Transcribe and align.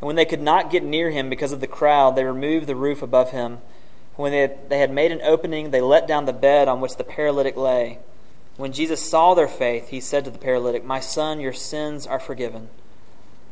And 0.00 0.06
when 0.06 0.16
they 0.16 0.24
could 0.24 0.42
not 0.42 0.70
get 0.70 0.82
near 0.82 1.10
him 1.10 1.30
because 1.30 1.52
of 1.52 1.60
the 1.60 1.66
crowd, 1.66 2.16
they 2.16 2.24
removed 2.24 2.66
the 2.66 2.76
roof 2.76 3.02
above 3.02 3.30
him. 3.30 3.58
When 4.16 4.32
they 4.32 4.40
had, 4.40 4.70
they 4.70 4.78
had 4.78 4.92
made 4.92 5.12
an 5.12 5.22
opening, 5.22 5.70
they 5.70 5.80
let 5.80 6.06
down 6.06 6.26
the 6.26 6.32
bed 6.32 6.68
on 6.68 6.80
which 6.80 6.96
the 6.96 7.04
paralytic 7.04 7.56
lay. 7.56 7.98
When 8.56 8.72
Jesus 8.72 9.08
saw 9.08 9.34
their 9.34 9.48
faith, 9.48 9.88
he 9.88 10.00
said 10.00 10.24
to 10.24 10.30
the 10.30 10.38
paralytic, 10.38 10.84
My 10.84 11.00
son, 11.00 11.40
your 11.40 11.52
sins 11.52 12.06
are 12.06 12.20
forgiven. 12.20 12.68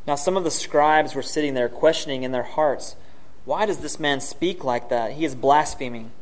Now 0.06 0.14
some 0.14 0.36
of 0.36 0.44
the 0.44 0.50
scribes 0.50 1.14
were 1.14 1.22
sitting 1.22 1.54
there, 1.54 1.68
questioning 1.68 2.22
in 2.22 2.32
their 2.32 2.42
hearts, 2.42 2.96
Why 3.44 3.66
does 3.66 3.78
this 3.78 3.98
man 3.98 4.20
speak 4.20 4.62
like 4.62 4.88
that? 4.90 5.12
He 5.12 5.24
is 5.24 5.34
blaspheming. 5.34 6.12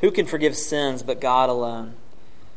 Who 0.00 0.10
can 0.10 0.24
forgive 0.24 0.56
sins 0.56 1.02
but 1.02 1.20
God 1.20 1.50
alone? 1.50 1.94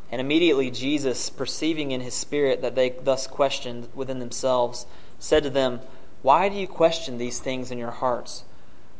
And 0.10 0.21
immediately 0.21 0.71
Jesus, 0.71 1.30
perceiving 1.30 1.92
in 1.92 2.00
his 2.00 2.14
spirit 2.14 2.62
that 2.62 2.76
they 2.76 2.92
thus 2.92 3.28
questioned 3.28 3.90
within 3.94 4.20
themselves, 4.20 4.86
said 5.20 5.44
to 5.44 5.50
them, 5.50 5.82
Why 6.24 6.48
do 6.48 6.55
you 6.55 6.68
question 6.68 7.18
these 7.18 7.40
things 7.40 7.70
in 7.70 7.78
your 7.78 7.92
hearts? 7.92 8.46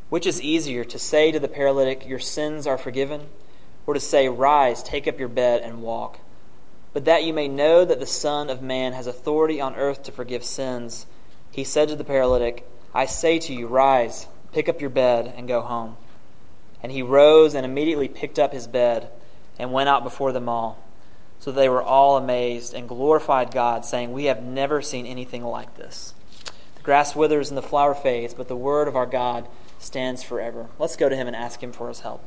Which 0.10 0.28
is 0.28 0.42
easier, 0.42 0.84
to 0.84 1.00
say 1.00 1.32
to 1.32 1.40
the 1.40 1.48
paralytic, 1.48 2.06
Your 2.06 2.20
sins 2.20 2.68
are 2.68 2.78
forgiven, 2.78 3.28
or 3.88 3.94
to 3.94 4.00
say, 4.02 4.28
Rise, 4.28 4.84
take 4.84 5.08
up 5.08 5.20
your 5.20 5.30
bed, 5.30 5.62
and 5.62 5.82
walk? 5.82 6.20
But 6.92 7.06
that 7.06 7.24
you 7.24 7.34
may 7.34 7.48
know 7.48 7.86
that 7.86 8.02
the 8.02 8.06
Son 8.06 8.50
of 8.50 8.62
Man 8.62 8.92
has 8.92 9.08
authority 9.08 9.62
on 9.62 9.74
earth 9.76 10.04
to 10.04 10.12
forgive 10.12 10.44
sins, 10.44 11.06
he 11.50 11.64
said 11.64 11.88
to 11.88 11.96
the 11.96 12.04
paralytic, 12.04 12.70
I 12.94 13.06
say 13.06 13.40
to 13.40 13.54
you, 13.54 13.68
Rise, 13.68 14.28
pick 14.52 14.68
up 14.68 14.82
your 14.82 14.90
bed, 14.90 15.34
and 15.38 15.48
go 15.48 15.62
home. 15.62 15.96
And 16.84 16.92
he 16.92 17.02
rose 17.02 17.54
and 17.54 17.66
immediately 17.66 18.10
picked 18.10 18.38
up 18.38 18.52
his 18.52 18.68
bed 18.68 19.10
and 19.58 19.72
went 19.72 19.88
out 19.88 20.04
before 20.04 20.34
them 20.34 20.50
all. 20.50 20.84
So 21.40 21.54
they 21.54 21.70
were 21.70 21.82
all 21.82 22.18
amazed 22.18 22.74
and 22.74 22.88
glorified 22.88 23.52
God, 23.52 23.86
saying, 23.86 24.12
We 24.12 24.26
have 24.26 24.44
never 24.44 24.82
seen 24.82 25.06
anything 25.06 25.44
like 25.44 25.78
this. 25.78 26.14
Grass 26.84 27.16
withers 27.16 27.50
and 27.50 27.58
the 27.58 27.62
flower 27.62 27.96
fades, 27.96 28.34
but 28.34 28.50
the 28.50 28.58
word 28.58 28.90
of 28.90 28.96
our 28.98 29.06
God 29.06 29.48
stands 29.80 30.22
forever. 30.22 30.68
Let's 30.78 30.98
go 30.98 31.08
to 31.08 31.16
him 31.16 31.28
and 31.28 31.36
ask 31.36 31.64
him 31.64 31.72
for 31.72 31.88
his 31.88 32.02
help. 32.02 32.24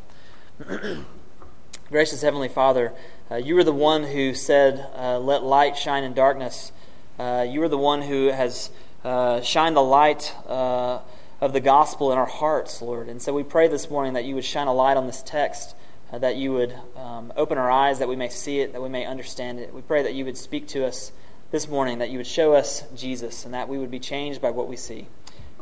Gracious 1.90 2.22
Heavenly 2.22 2.48
Father, 2.48 2.94
uh, 3.30 3.36
you 3.36 3.56
are 3.58 3.64
the 3.64 3.72
one 3.72 4.04
who 4.04 4.34
said, 4.34 4.88
uh, 4.96 5.18
Let 5.18 5.44
light 5.44 5.76
shine 5.76 6.04
in 6.04 6.14
darkness. 6.14 6.72
Uh, 7.18 7.46
you 7.48 7.62
are 7.62 7.68
the 7.68 7.76
one 7.76 8.00
who 8.00 8.28
has 8.28 8.70
uh, 9.04 9.42
shined 9.42 9.76
the 9.76 9.82
light 9.82 10.34
uh, 10.48 11.00
of 11.40 11.52
the 11.52 11.60
gospel 11.60 12.10
in 12.10 12.18
our 12.18 12.26
hearts, 12.26 12.80
Lord. 12.80 13.08
And 13.08 13.20
so 13.20 13.34
we 13.34 13.42
pray 13.42 13.68
this 13.68 13.90
morning 13.90 14.14
that 14.14 14.24
you 14.24 14.34
would 14.34 14.44
shine 14.44 14.68
a 14.68 14.74
light 14.74 14.96
on 14.96 15.06
this 15.06 15.22
text, 15.22 15.76
uh, 16.10 16.18
that 16.18 16.36
you 16.36 16.52
would 16.54 16.74
um, 16.96 17.30
open 17.36 17.58
our 17.58 17.70
eyes, 17.70 17.98
that 17.98 18.08
we 18.08 18.16
may 18.16 18.30
see 18.30 18.60
it, 18.60 18.72
that 18.72 18.82
we 18.82 18.88
may 18.88 19.04
understand 19.04 19.60
it. 19.60 19.74
We 19.74 19.82
pray 19.82 20.02
that 20.02 20.14
you 20.14 20.24
would 20.24 20.38
speak 20.38 20.68
to 20.68 20.86
us 20.86 21.12
this 21.50 21.68
morning, 21.68 21.98
that 21.98 22.10
you 22.10 22.18
would 22.18 22.26
show 22.26 22.54
us 22.54 22.84
Jesus, 22.94 23.44
and 23.44 23.54
that 23.54 23.68
we 23.68 23.78
would 23.78 23.90
be 23.90 24.00
changed 24.00 24.40
by 24.40 24.50
what 24.50 24.68
we 24.68 24.76
see. 24.76 25.06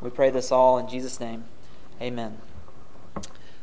We 0.00 0.10
pray 0.10 0.30
this 0.30 0.50
all 0.50 0.78
in 0.78 0.88
Jesus' 0.88 1.20
name. 1.20 1.44
Amen. 2.00 2.38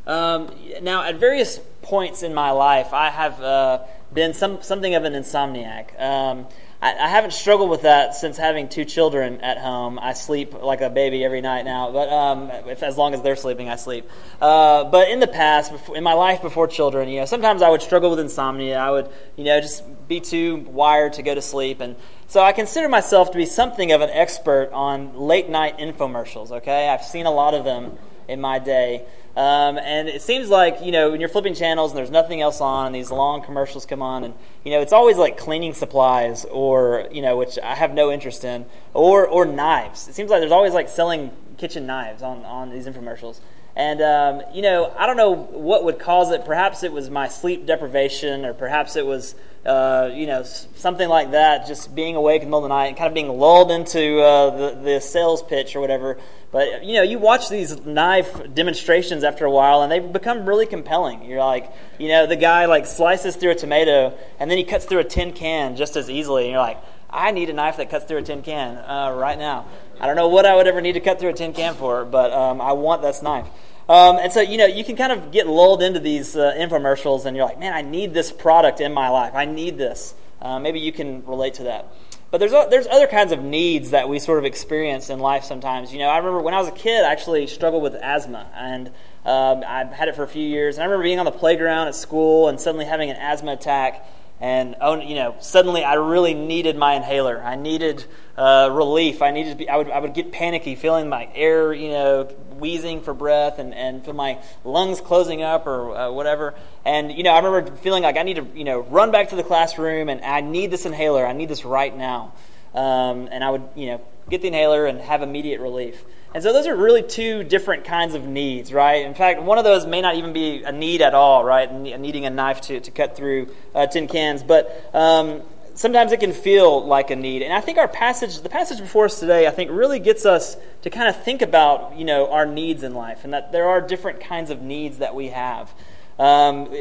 Um, 0.07 0.49
now, 0.81 1.03
at 1.03 1.15
various 1.15 1.59
points 1.81 2.23
in 2.23 2.33
my 2.33 2.51
life, 2.51 2.93
I 2.93 3.09
have 3.09 3.41
uh, 3.41 3.83
been 4.13 4.33
some, 4.33 4.61
something 4.61 4.95
of 4.95 5.03
an 5.03 5.13
insomniac. 5.13 5.99
Um, 6.01 6.47
I, 6.81 6.95
I, 6.95 7.07
haven't 7.09 7.31
struggled 7.31 7.69
with 7.69 7.83
that 7.83 8.15
since 8.15 8.37
having 8.37 8.67
two 8.67 8.85
children 8.85 9.41
at 9.41 9.57
home. 9.59 9.99
I 9.99 10.13
sleep 10.13 10.53
like 10.53 10.81
a 10.81 10.89
baby 10.89 11.23
every 11.23 11.41
night 11.41 11.63
now, 11.63 11.91
but 11.91 12.09
um, 12.09 12.49
if, 12.67 12.81
as 12.81 12.97
long 12.97 13.13
as 13.13 13.21
they're 13.21 13.35
sleeping, 13.35 13.69
I 13.69 13.75
sleep. 13.75 14.09
Uh, 14.41 14.85
but 14.85 15.09
in 15.09 15.19
the 15.19 15.27
past, 15.27 15.71
before, 15.71 15.95
in 15.95 16.03
my 16.03 16.13
life 16.13 16.41
before 16.41 16.67
children, 16.67 17.07
you 17.07 17.19
know, 17.19 17.25
sometimes 17.25 17.61
I 17.61 17.69
would 17.69 17.81
struggle 17.81 18.09
with 18.09 18.19
insomnia. 18.19 18.77
I 18.77 18.89
would, 18.89 19.09
you 19.35 19.43
know, 19.43 19.61
just 19.61 19.83
be 20.07 20.19
too 20.19 20.57
wired 20.57 21.13
to 21.13 21.23
go 21.23 21.35
to 21.35 21.41
sleep, 21.41 21.81
and 21.81 21.95
so 22.27 22.41
I 22.41 22.51
consider 22.51 22.89
myself 22.89 23.31
to 23.31 23.37
be 23.37 23.45
something 23.45 23.91
of 23.91 24.01
an 24.01 24.09
expert 24.09 24.71
on 24.71 25.15
late 25.17 25.49
night 25.49 25.77
infomercials. 25.77 26.51
Okay, 26.51 26.89
I've 26.89 27.03
seen 27.03 27.25
a 27.25 27.31
lot 27.31 27.53
of 27.53 27.63
them 27.63 27.97
in 28.27 28.41
my 28.41 28.57
day. 28.57 29.05
Um, 29.35 29.77
and 29.77 30.09
it 30.09 30.21
seems 30.21 30.49
like, 30.49 30.81
you 30.81 30.91
know, 30.91 31.11
when 31.11 31.21
you're 31.21 31.29
flipping 31.29 31.53
channels 31.53 31.91
and 31.91 31.97
there's 31.97 32.11
nothing 32.11 32.41
else 32.41 32.59
on 32.59 32.87
and 32.87 32.95
these 32.95 33.11
long 33.11 33.41
commercials 33.41 33.85
come 33.85 34.01
on 34.01 34.25
and, 34.25 34.33
you 34.65 34.71
know, 34.71 34.81
it's 34.81 34.91
always 34.91 35.15
like 35.15 35.37
cleaning 35.37 35.73
supplies 35.73 36.45
or, 36.45 37.07
you 37.11 37.21
know, 37.21 37.37
which 37.37 37.57
I 37.63 37.75
have 37.75 37.93
no 37.93 38.11
interest 38.11 38.43
in, 38.43 38.65
or, 38.93 39.25
or 39.25 39.45
knives. 39.45 40.09
It 40.09 40.15
seems 40.15 40.29
like 40.29 40.41
there's 40.41 40.51
always 40.51 40.73
like 40.73 40.89
selling 40.89 41.31
kitchen 41.57 41.85
knives 41.85 42.21
on, 42.21 42.43
on 42.43 42.71
these 42.71 42.87
infomercials. 42.87 43.39
And, 43.73 44.01
um, 44.01 44.41
you 44.53 44.61
know, 44.61 44.93
I 44.97 45.05
don't 45.05 45.15
know 45.15 45.31
what 45.31 45.85
would 45.85 45.97
cause 45.97 46.29
it. 46.31 46.43
Perhaps 46.43 46.83
it 46.83 46.91
was 46.91 47.09
my 47.09 47.29
sleep 47.29 47.65
deprivation 47.65 48.43
or 48.43 48.53
perhaps 48.53 48.97
it 48.97 49.05
was 49.05 49.33
uh, 49.65 50.09
you 50.13 50.25
know, 50.25 50.43
something 50.43 51.07
like 51.07 51.31
that, 51.31 51.67
just 51.67 51.93
being 51.93 52.15
awake 52.15 52.41
in 52.41 52.47
the 52.47 52.49
middle 52.49 52.59
of 52.59 52.69
the 52.69 52.69
night 52.69 52.87
and 52.87 52.97
kind 52.97 53.07
of 53.07 53.13
being 53.13 53.29
lulled 53.29 53.71
into 53.71 54.19
uh, 54.19 54.49
the, 54.49 54.81
the 54.81 54.99
sales 54.99 55.43
pitch 55.43 55.75
or 55.75 55.81
whatever. 55.81 56.17
But, 56.51 56.83
you 56.83 56.95
know, 56.95 57.01
you 57.01 57.17
watch 57.17 57.47
these 57.47 57.85
knife 57.85 58.53
demonstrations 58.53 59.23
after 59.23 59.45
a 59.45 59.51
while 59.51 59.83
and 59.83 59.91
they 59.91 59.99
become 59.99 60.45
really 60.45 60.65
compelling. 60.65 61.23
You're 61.23 61.39
like, 61.39 61.71
you 61.97 62.09
know, 62.09 62.27
the 62.27 62.35
guy 62.35 62.65
like 62.65 62.85
slices 62.85 63.37
through 63.37 63.51
a 63.51 63.55
tomato 63.55 64.17
and 64.37 64.51
then 64.51 64.57
he 64.57 64.65
cuts 64.65 64.83
through 64.83 64.99
a 64.99 65.05
tin 65.05 65.31
can 65.31 65.77
just 65.77 65.95
as 65.95 66.09
easily. 66.09 66.43
And 66.43 66.51
you're 66.51 66.59
like, 66.59 66.79
I 67.09 67.31
need 67.31 67.49
a 67.49 67.53
knife 67.53 67.77
that 67.77 67.89
cuts 67.89 68.05
through 68.05 68.17
a 68.17 68.21
tin 68.21 68.41
can 68.41 68.77
uh, 68.77 69.13
right 69.15 69.39
now. 69.39 69.65
I 69.99 70.07
don't 70.07 70.17
know 70.17 70.27
what 70.27 70.45
I 70.45 70.55
would 70.55 70.67
ever 70.67 70.81
need 70.81 70.93
to 70.93 70.99
cut 70.99 71.19
through 71.19 71.29
a 71.29 71.33
tin 71.33 71.53
can 71.53 71.73
for, 71.75 72.03
but 72.03 72.33
um, 72.33 72.59
I 72.59 72.73
want 72.73 73.01
this 73.01 73.21
knife. 73.21 73.47
Um, 73.87 74.17
and 74.17 74.31
so, 74.31 74.41
you 74.41 74.57
know, 74.57 74.65
you 74.65 74.83
can 74.83 74.95
kind 74.95 75.11
of 75.11 75.31
get 75.31 75.47
lulled 75.47 75.81
into 75.81 75.99
these 75.99 76.35
uh, 76.35 76.53
infomercials 76.57 77.25
and 77.25 77.35
you're 77.35 77.45
like, 77.45 77.59
man, 77.59 77.73
I 77.73 77.81
need 77.81 78.13
this 78.13 78.31
product 78.31 78.81
in 78.81 78.93
my 78.93 79.09
life. 79.09 79.33
I 79.35 79.45
need 79.45 79.77
this. 79.77 80.15
Uh, 80.41 80.59
maybe 80.59 80.79
you 80.79 80.91
can 80.91 81.25
relate 81.25 81.55
to 81.55 81.63
that. 81.63 81.93
But 82.31 82.39
there's, 82.39 82.51
there's 82.51 82.87
other 82.87 83.07
kinds 83.07 83.33
of 83.33 83.43
needs 83.43 83.91
that 83.91 84.07
we 84.07 84.17
sort 84.17 84.39
of 84.39 84.45
experience 84.45 85.09
in 85.09 85.19
life 85.19 85.43
sometimes. 85.43 85.91
You 85.91 85.99
know, 85.99 86.07
I 86.07 86.17
remember 86.17 86.41
when 86.41 86.53
I 86.53 86.59
was 86.59 86.69
a 86.69 86.73
kid, 86.73 87.03
I 87.03 87.11
actually 87.11 87.45
struggled 87.47 87.83
with 87.83 87.93
asthma. 87.95 88.49
And 88.55 88.87
um, 89.25 89.63
I've 89.67 89.91
had 89.91 90.07
it 90.07 90.15
for 90.15 90.23
a 90.23 90.27
few 90.27 90.47
years. 90.47 90.77
And 90.77 90.83
I 90.83 90.85
remember 90.85 91.03
being 91.03 91.19
on 91.19 91.25
the 91.25 91.31
playground 91.31 91.89
at 91.89 91.95
school 91.95 92.47
and 92.47 92.59
suddenly 92.59 92.85
having 92.85 93.09
an 93.09 93.17
asthma 93.17 93.51
attack 93.51 94.07
and 94.41 94.75
oh, 94.81 94.99
you 94.99 95.13
know, 95.13 95.35
suddenly 95.39 95.83
I 95.83 95.93
really 95.93 96.33
needed 96.33 96.75
my 96.75 96.95
inhaler. 96.95 97.41
I 97.43 97.55
needed 97.55 98.03
uh, 98.35 98.69
relief. 98.71 99.21
I 99.21 99.29
needed 99.29 99.51
to 99.51 99.55
be. 99.55 99.69
I 99.69 99.77
would 99.77 99.91
I 99.91 99.99
would 99.99 100.15
get 100.15 100.31
panicky, 100.31 100.73
feeling 100.73 101.07
my 101.07 101.29
air, 101.35 101.71
you 101.71 101.89
know, 101.89 102.23
wheezing 102.57 103.03
for 103.03 103.13
breath, 103.13 103.59
and 103.59 103.71
and 103.75 104.03
feel 104.03 104.15
my 104.15 104.39
lungs 104.65 104.99
closing 104.99 105.43
up 105.43 105.67
or 105.67 105.95
uh, 105.95 106.11
whatever. 106.11 106.55
And 106.83 107.11
you 107.11 107.21
know, 107.21 107.31
I 107.31 107.39
remember 107.39 107.75
feeling 107.77 108.01
like 108.01 108.17
I 108.17 108.23
need 108.23 108.37
to, 108.37 108.47
you 108.55 108.63
know, 108.63 108.79
run 108.79 109.11
back 109.11 109.29
to 109.29 109.35
the 109.35 109.43
classroom, 109.43 110.09
and 110.09 110.21
I 110.21 110.41
need 110.41 110.71
this 110.71 110.87
inhaler. 110.87 111.23
I 111.25 111.33
need 111.33 111.47
this 111.47 111.63
right 111.63 111.95
now. 111.95 112.33
Um, 112.73 113.27
and 113.31 113.43
I 113.43 113.51
would, 113.51 113.67
you 113.75 113.87
know, 113.87 114.01
get 114.27 114.41
the 114.41 114.47
inhaler 114.47 114.87
and 114.87 114.99
have 115.01 115.21
immediate 115.21 115.61
relief. 115.61 116.03
And 116.33 116.41
so 116.41 116.53
those 116.53 116.65
are 116.65 116.75
really 116.75 117.03
two 117.03 117.43
different 117.43 117.83
kinds 117.83 118.15
of 118.15 118.25
needs, 118.25 118.71
right? 118.71 119.05
In 119.05 119.13
fact, 119.13 119.41
one 119.41 119.57
of 119.57 119.65
those 119.65 119.85
may 119.85 120.01
not 120.01 120.15
even 120.15 120.31
be 120.31 120.63
a 120.63 120.71
need 120.71 121.01
at 121.01 121.13
all, 121.13 121.43
right? 121.43 121.71
Needing 121.71 122.25
a 122.25 122.29
knife 122.29 122.61
to, 122.61 122.79
to 122.79 122.91
cut 122.91 123.17
through 123.17 123.53
uh, 123.75 123.87
tin 123.87 124.07
cans. 124.07 124.41
But 124.41 124.89
um, 124.93 125.41
sometimes 125.75 126.13
it 126.13 126.21
can 126.21 126.31
feel 126.31 126.85
like 126.85 127.11
a 127.11 127.17
need. 127.17 127.41
And 127.41 127.51
I 127.51 127.59
think 127.59 127.77
our 127.77 127.87
passage, 127.87 128.39
the 128.41 128.49
passage 128.49 128.79
before 128.79 129.05
us 129.05 129.19
today, 129.19 129.45
I 129.45 129.51
think 129.51 129.71
really 129.71 129.99
gets 129.99 130.25
us 130.25 130.55
to 130.83 130.89
kind 130.89 131.09
of 131.09 131.21
think 131.21 131.41
about, 131.41 131.97
you 131.97 132.05
know, 132.05 132.31
our 132.31 132.45
needs 132.45 132.83
in 132.83 132.93
life 132.93 133.25
and 133.25 133.33
that 133.33 133.51
there 133.51 133.67
are 133.67 133.81
different 133.81 134.21
kinds 134.21 134.51
of 134.51 134.61
needs 134.61 134.99
that 134.99 135.13
we 135.13 135.29
have. 135.29 135.73
Um, 136.17 136.73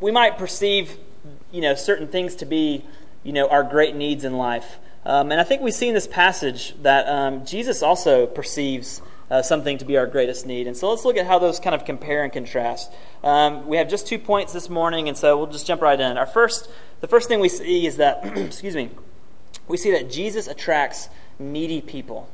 we 0.00 0.10
might 0.10 0.38
perceive, 0.38 0.96
you 1.50 1.60
know, 1.60 1.74
certain 1.74 2.08
things 2.08 2.36
to 2.36 2.46
be, 2.46 2.84
you 3.22 3.32
know, 3.32 3.48
our 3.48 3.62
great 3.62 3.94
needs 3.94 4.24
in 4.24 4.38
life. 4.38 4.78
Um, 5.04 5.32
and 5.32 5.40
I 5.40 5.44
think 5.44 5.62
we 5.62 5.72
see 5.72 5.88
in 5.88 5.94
this 5.94 6.06
passage 6.06 6.74
that 6.82 7.08
um, 7.08 7.44
Jesus 7.44 7.82
also 7.82 8.26
perceives 8.26 9.02
uh, 9.30 9.42
something 9.42 9.78
to 9.78 9.84
be 9.84 9.96
our 9.96 10.06
greatest 10.06 10.46
need. 10.46 10.66
And 10.66 10.76
so 10.76 10.90
let's 10.90 11.04
look 11.04 11.16
at 11.16 11.26
how 11.26 11.38
those 11.38 11.58
kind 11.58 11.74
of 11.74 11.84
compare 11.84 12.22
and 12.22 12.32
contrast. 12.32 12.92
Um, 13.24 13.66
we 13.66 13.78
have 13.78 13.88
just 13.88 14.06
two 14.06 14.18
points 14.18 14.52
this 14.52 14.68
morning, 14.68 15.08
and 15.08 15.16
so 15.16 15.36
we'll 15.36 15.46
just 15.46 15.66
jump 15.66 15.80
right 15.80 15.98
in. 15.98 16.18
Our 16.18 16.26
first, 16.26 16.70
the 17.00 17.08
first 17.08 17.28
thing 17.28 17.40
we 17.40 17.48
see 17.48 17.86
is 17.86 17.96
that, 17.96 18.24
excuse 18.36 18.76
me, 18.76 18.90
we 19.66 19.76
see 19.76 19.90
that 19.92 20.10
Jesus 20.10 20.46
attracts 20.48 21.08
needy 21.38 21.80
people. 21.80 22.28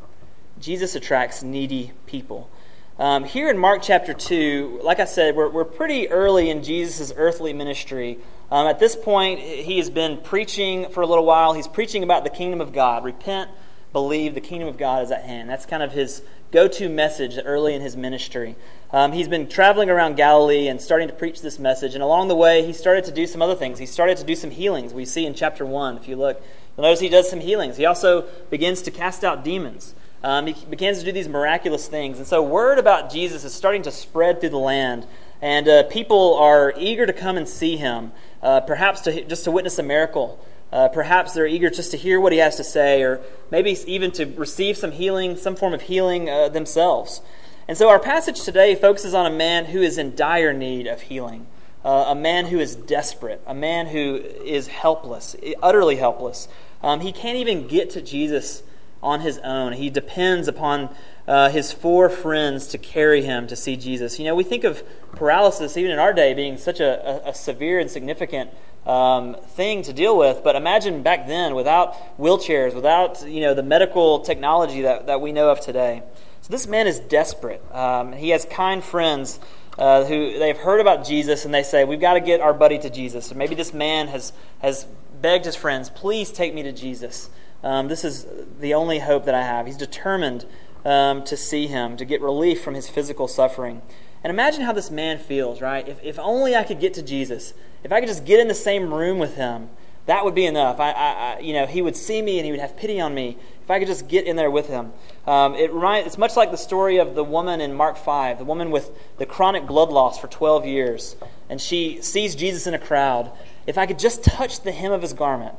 Jesus 0.60 0.94
attracts 0.94 1.42
needy 1.42 1.92
people. 2.06 2.50
Um, 2.98 3.22
here 3.22 3.48
in 3.48 3.56
Mark 3.56 3.82
chapter 3.82 4.12
2, 4.12 4.80
like 4.82 4.98
I 4.98 5.04
said, 5.04 5.36
we're, 5.36 5.48
we're 5.48 5.64
pretty 5.64 6.10
early 6.10 6.50
in 6.50 6.64
Jesus' 6.64 7.12
earthly 7.16 7.52
ministry. 7.52 8.18
Um, 8.50 8.66
at 8.66 8.78
this 8.78 8.96
point, 8.96 9.40
he 9.40 9.76
has 9.78 9.90
been 9.90 10.16
preaching 10.18 10.88
for 10.90 11.02
a 11.02 11.06
little 11.06 11.24
while. 11.24 11.52
He's 11.52 11.68
preaching 11.68 12.02
about 12.02 12.24
the 12.24 12.30
kingdom 12.30 12.60
of 12.60 12.72
God. 12.72 13.04
Repent, 13.04 13.50
believe, 13.92 14.34
the 14.34 14.40
kingdom 14.40 14.68
of 14.68 14.78
God 14.78 15.02
is 15.02 15.10
at 15.10 15.24
hand. 15.24 15.50
That's 15.50 15.66
kind 15.66 15.82
of 15.82 15.92
his 15.92 16.22
go 16.50 16.66
to 16.66 16.88
message 16.88 17.38
early 17.44 17.74
in 17.74 17.82
his 17.82 17.94
ministry. 17.94 18.56
Um, 18.90 19.12
he's 19.12 19.28
been 19.28 19.48
traveling 19.48 19.90
around 19.90 20.16
Galilee 20.16 20.66
and 20.68 20.80
starting 20.80 21.08
to 21.08 21.14
preach 21.14 21.42
this 21.42 21.58
message. 21.58 21.94
And 21.94 22.02
along 22.02 22.28
the 22.28 22.34
way, 22.34 22.64
he 22.64 22.72
started 22.72 23.04
to 23.04 23.12
do 23.12 23.26
some 23.26 23.42
other 23.42 23.54
things. 23.54 23.78
He 23.78 23.86
started 23.86 24.16
to 24.16 24.24
do 24.24 24.34
some 24.34 24.50
healings. 24.50 24.94
We 24.94 25.04
see 25.04 25.26
in 25.26 25.34
chapter 25.34 25.66
1, 25.66 25.98
if 25.98 26.08
you 26.08 26.16
look, 26.16 26.42
you'll 26.76 26.84
notice 26.84 27.00
he 27.00 27.10
does 27.10 27.28
some 27.28 27.40
healings. 27.40 27.76
He 27.76 27.84
also 27.84 28.22
begins 28.48 28.80
to 28.82 28.90
cast 28.90 29.24
out 29.24 29.44
demons. 29.44 29.94
Um, 30.22 30.46
he 30.46 30.64
begins 30.64 30.98
to 30.98 31.04
do 31.04 31.12
these 31.12 31.28
miraculous 31.28 31.86
things. 31.86 32.18
And 32.18 32.26
so, 32.26 32.42
word 32.42 32.78
about 32.78 33.10
Jesus 33.10 33.44
is 33.44 33.54
starting 33.54 33.82
to 33.82 33.92
spread 33.92 34.40
through 34.40 34.50
the 34.50 34.58
land, 34.58 35.06
and 35.40 35.68
uh, 35.68 35.82
people 35.84 36.34
are 36.34 36.74
eager 36.76 37.06
to 37.06 37.12
come 37.12 37.36
and 37.36 37.48
see 37.48 37.76
him, 37.76 38.10
uh, 38.42 38.60
perhaps 38.60 39.02
to, 39.02 39.24
just 39.24 39.44
to 39.44 39.50
witness 39.50 39.78
a 39.78 39.82
miracle. 39.82 40.44
Uh, 40.70 40.88
perhaps 40.88 41.32
they're 41.32 41.46
eager 41.46 41.70
just 41.70 41.90
to 41.92 41.96
hear 41.96 42.20
what 42.20 42.32
he 42.32 42.38
has 42.38 42.56
to 42.56 42.64
say, 42.64 43.02
or 43.02 43.20
maybe 43.50 43.76
even 43.86 44.10
to 44.12 44.26
receive 44.36 44.76
some 44.76 44.92
healing, 44.92 45.36
some 45.36 45.56
form 45.56 45.72
of 45.72 45.82
healing 45.82 46.28
uh, 46.28 46.48
themselves. 46.48 47.22
And 47.66 47.76
so 47.76 47.88
our 47.88 47.98
passage 47.98 48.42
today 48.42 48.74
focuses 48.74 49.14
on 49.14 49.26
a 49.26 49.34
man 49.34 49.66
who 49.66 49.80
is 49.80 49.98
in 49.98 50.14
dire 50.14 50.52
need 50.52 50.86
of 50.86 51.02
healing, 51.02 51.46
uh, 51.84 52.06
a 52.08 52.14
man 52.14 52.46
who 52.46 52.58
is 52.58 52.74
desperate, 52.74 53.42
a 53.46 53.54
man 53.54 53.86
who 53.86 54.16
is 54.16 54.68
helpless, 54.68 55.36
utterly 55.62 55.96
helpless. 55.96 56.48
Um, 56.82 57.00
he 57.00 57.12
can't 57.12 57.36
even 57.38 57.66
get 57.66 57.90
to 57.90 58.02
Jesus 58.02 58.62
on 59.02 59.20
his 59.20 59.38
own. 59.38 59.72
He 59.72 59.90
depends 59.90 60.48
upon 60.48 60.94
uh, 61.28 61.50
his 61.50 61.72
four 61.72 62.08
friends 62.08 62.68
to 62.68 62.78
carry 62.78 63.22
him 63.22 63.46
to 63.46 63.54
see 63.54 63.76
Jesus. 63.76 64.18
You 64.18 64.24
know, 64.24 64.34
we 64.34 64.44
think 64.44 64.64
of 64.64 64.82
paralysis, 65.12 65.76
even 65.76 65.90
in 65.90 65.98
our 65.98 66.14
day, 66.14 66.32
being 66.32 66.56
such 66.56 66.80
a, 66.80 67.26
a, 67.26 67.30
a 67.30 67.34
severe 67.34 67.78
and 67.78 67.90
significant 67.90 68.50
um, 68.86 69.36
thing 69.48 69.82
to 69.82 69.92
deal 69.92 70.16
with. 70.16 70.42
But 70.42 70.56
imagine 70.56 71.02
back 71.02 71.26
then, 71.26 71.54
without 71.54 72.18
wheelchairs, 72.18 72.74
without 72.74 73.28
you 73.28 73.42
know 73.42 73.52
the 73.52 73.62
medical 73.62 74.20
technology 74.20 74.80
that, 74.82 75.06
that 75.06 75.20
we 75.20 75.32
know 75.32 75.50
of 75.50 75.60
today. 75.60 76.02
So 76.40 76.48
this 76.50 76.66
man 76.66 76.86
is 76.86 76.98
desperate. 76.98 77.62
Um, 77.74 78.14
he 78.14 78.30
has 78.30 78.46
kind 78.46 78.82
friends 78.82 79.38
uh, 79.76 80.04
who 80.04 80.38
they've 80.38 80.56
heard 80.56 80.80
about 80.80 81.04
Jesus, 81.06 81.44
and 81.44 81.52
they 81.52 81.62
say, 81.62 81.84
"We've 81.84 82.00
got 82.00 82.14
to 82.14 82.20
get 82.20 82.40
our 82.40 82.54
buddy 82.54 82.78
to 82.78 82.88
Jesus." 82.88 83.30
Or 83.30 83.34
maybe 83.34 83.54
this 83.54 83.74
man 83.74 84.08
has 84.08 84.32
has 84.60 84.86
begged 85.20 85.44
his 85.44 85.56
friends, 85.56 85.90
"Please 85.90 86.32
take 86.32 86.54
me 86.54 86.62
to 86.62 86.72
Jesus." 86.72 87.28
Um, 87.62 87.88
this 87.88 88.04
is 88.04 88.24
the 88.60 88.74
only 88.74 89.00
hope 89.00 89.24
that 89.24 89.34
I 89.34 89.42
have. 89.42 89.66
He's 89.66 89.76
determined 89.76 90.46
um, 90.84 91.24
to 91.24 91.36
see 91.36 91.66
him, 91.66 91.96
to 91.96 92.04
get 92.04 92.20
relief 92.20 92.62
from 92.62 92.74
his 92.74 92.88
physical 92.88 93.28
suffering. 93.28 93.82
And 94.22 94.30
imagine 94.30 94.62
how 94.62 94.72
this 94.72 94.90
man 94.90 95.18
feels, 95.18 95.60
right? 95.60 95.86
If, 95.86 96.02
if 96.02 96.18
only 96.18 96.56
I 96.56 96.64
could 96.64 96.80
get 96.80 96.94
to 96.94 97.02
Jesus. 97.02 97.54
If 97.84 97.92
I 97.92 98.00
could 98.00 98.08
just 98.08 98.24
get 98.24 98.40
in 98.40 98.48
the 98.48 98.54
same 98.54 98.92
room 98.92 99.18
with 99.18 99.36
him, 99.36 99.70
that 100.06 100.24
would 100.24 100.34
be 100.34 100.46
enough. 100.46 100.80
I, 100.80 100.90
I, 100.90 101.12
I 101.12 101.38
you 101.40 101.52
know, 101.52 101.66
he 101.66 101.82
would 101.82 101.94
see 101.94 102.22
me 102.22 102.38
and 102.38 102.46
he 102.46 102.50
would 102.50 102.60
have 102.60 102.76
pity 102.76 103.00
on 103.00 103.14
me. 103.14 103.36
If 103.62 103.70
I 103.70 103.78
could 103.78 103.88
just 103.88 104.08
get 104.08 104.24
in 104.24 104.36
there 104.36 104.50
with 104.50 104.66
him. 104.66 104.92
Um, 105.26 105.54
it 105.54 105.70
it's 105.72 106.16
much 106.16 106.34
like 106.34 106.50
the 106.50 106.56
story 106.56 106.96
of 106.96 107.14
the 107.14 107.22
woman 107.22 107.60
in 107.60 107.74
Mark 107.74 107.98
5, 107.98 108.38
the 108.38 108.44
woman 108.44 108.70
with 108.70 108.90
the 109.18 109.26
chronic 109.26 109.66
blood 109.66 109.90
loss 109.90 110.18
for 110.18 110.26
12 110.26 110.64
years. 110.64 111.16
And 111.50 111.60
she 111.60 112.00
sees 112.00 112.34
Jesus 112.34 112.66
in 112.66 112.72
a 112.72 112.78
crowd. 112.78 113.30
If 113.66 113.76
I 113.76 113.84
could 113.84 113.98
just 113.98 114.24
touch 114.24 114.62
the 114.62 114.72
hem 114.72 114.92
of 114.92 115.02
his 115.02 115.12
garment, 115.12 115.54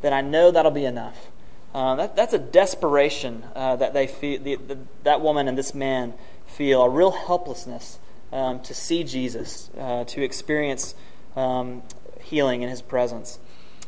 then 0.00 0.14
I 0.14 0.22
know 0.22 0.50
that'll 0.50 0.70
be 0.70 0.86
enough. 0.86 1.28
Uh, 1.74 1.94
that, 1.94 2.16
that's 2.16 2.32
a 2.32 2.38
desperation 2.38 3.44
uh, 3.54 3.76
that 3.76 3.94
they 3.94 4.06
feel, 4.06 4.40
the, 4.40 4.56
the, 4.56 4.78
that 5.04 5.20
woman 5.20 5.46
and 5.46 5.56
this 5.56 5.74
man 5.74 6.14
feel, 6.46 6.82
a 6.82 6.88
real 6.88 7.12
helplessness 7.12 7.98
um, 8.32 8.60
to 8.60 8.74
see 8.74 9.04
Jesus, 9.04 9.70
uh, 9.78 10.04
to 10.04 10.22
experience 10.22 10.94
um, 11.36 11.82
healing 12.20 12.62
in 12.62 12.68
his 12.68 12.82
presence. 12.82 13.38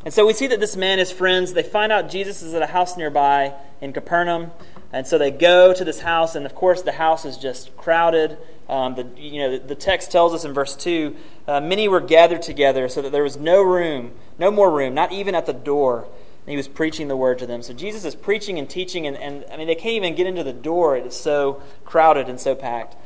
And 0.05 0.12
so 0.12 0.26
we 0.26 0.32
see 0.32 0.49
that 0.49 0.61
this 0.61 0.76
man, 0.76 0.99
his 0.99 1.12
friends, 1.12 1.52
they 1.52 1.62
find 1.62 1.93
out 1.93 2.08
Jesus 2.08 2.43
is 2.43 2.55
at 2.55 2.62
a 2.62 2.67
house 2.67 2.96
nearby 2.96 3.55
in 3.81 3.93
Capernaum. 3.93 4.50
And 4.93 5.06
so 5.06 5.17
they 5.17 5.31
go 5.31 5.73
to 5.73 5.84
this 5.84 6.00
house, 6.00 6.34
and 6.34 6.44
of 6.44 6.55
course, 6.55 6.82
the 6.82 6.93
house 6.93 7.25
is 7.25 7.37
just 7.37 7.76
crowded. 7.76 8.37
Um, 8.69 8.94
the, 8.94 9.08
you 9.17 9.40
know, 9.40 9.58
the, 9.58 9.75
text 9.75 10.11
tells 10.11 10.34
us 10.34 10.44
in 10.44 10.52
verse 10.52 10.76
2 10.76 11.17
uh, 11.46 11.61
many 11.61 11.88
were 11.88 12.00
gathered 12.00 12.43
together 12.43 12.88
so 12.88 13.02
that 13.02 13.11
there 13.11 13.23
was 13.23 13.37
no 13.37 13.62
room, 13.62 14.12
no 14.38 14.50
more 14.50 14.70
room, 14.70 14.94
not 14.94 15.12
even 15.12 15.34
at 15.34 15.46
the 15.46 15.52
door 15.52 16.08
he 16.46 16.56
was 16.56 16.68
preaching 16.68 17.08
the 17.08 17.16
word 17.16 17.38
to 17.38 17.46
them. 17.46 17.62
So 17.62 17.72
Jesus 17.72 18.04
is 18.04 18.14
preaching 18.14 18.58
and 18.58 18.68
teaching, 18.68 19.06
and, 19.06 19.16
and 19.16 19.44
I 19.52 19.56
mean, 19.56 19.66
they 19.68 19.74
can't 19.74 19.94
even 19.94 20.14
get 20.14 20.26
into 20.26 20.42
the 20.42 20.52
door. 20.52 20.96
It 20.96 21.06
is 21.06 21.16
so 21.16 21.62
crowded 21.84 22.28
and 22.28 22.40
so 22.40 22.54
packed. 22.54 22.96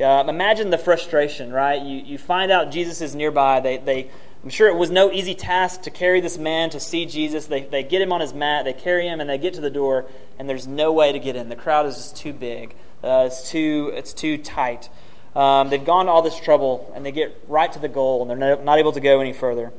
Uh, 0.00 0.24
imagine 0.28 0.70
the 0.70 0.78
frustration, 0.78 1.52
right? 1.52 1.80
You, 1.80 1.98
you 1.98 2.18
find 2.18 2.50
out 2.50 2.70
Jesus 2.70 3.00
is 3.00 3.14
nearby. 3.14 3.60
They, 3.60 3.76
they, 3.78 4.10
I'm 4.42 4.50
sure 4.50 4.68
it 4.68 4.76
was 4.76 4.90
no 4.90 5.12
easy 5.12 5.34
task 5.34 5.82
to 5.82 5.90
carry 5.90 6.20
this 6.20 6.36
man 6.36 6.70
to 6.70 6.80
see 6.80 7.06
Jesus. 7.06 7.46
They, 7.46 7.62
they 7.62 7.82
get 7.82 8.02
him 8.02 8.12
on 8.12 8.20
his 8.20 8.34
mat, 8.34 8.64
they 8.64 8.72
carry 8.72 9.06
him, 9.06 9.20
and 9.20 9.30
they 9.30 9.38
get 9.38 9.54
to 9.54 9.60
the 9.60 9.70
door, 9.70 10.06
and 10.38 10.48
there's 10.48 10.66
no 10.66 10.92
way 10.92 11.12
to 11.12 11.18
get 11.18 11.36
in. 11.36 11.48
The 11.48 11.56
crowd 11.56 11.86
is 11.86 11.96
just 11.96 12.16
too 12.16 12.32
big, 12.32 12.74
uh, 13.04 13.24
it's, 13.26 13.50
too, 13.50 13.92
it's 13.94 14.12
too 14.12 14.38
tight. 14.38 14.88
Um, 15.36 15.70
they've 15.70 15.84
gone 15.84 16.08
all 16.08 16.22
this 16.22 16.38
trouble, 16.38 16.92
and 16.94 17.06
they 17.06 17.12
get 17.12 17.38
right 17.46 17.72
to 17.72 17.78
the 17.78 17.88
goal, 17.88 18.22
and 18.22 18.30
they're 18.30 18.56
no, 18.56 18.62
not 18.62 18.78
able 18.78 18.92
to 18.92 19.00
go 19.00 19.20
any 19.20 19.32
further. 19.32 19.72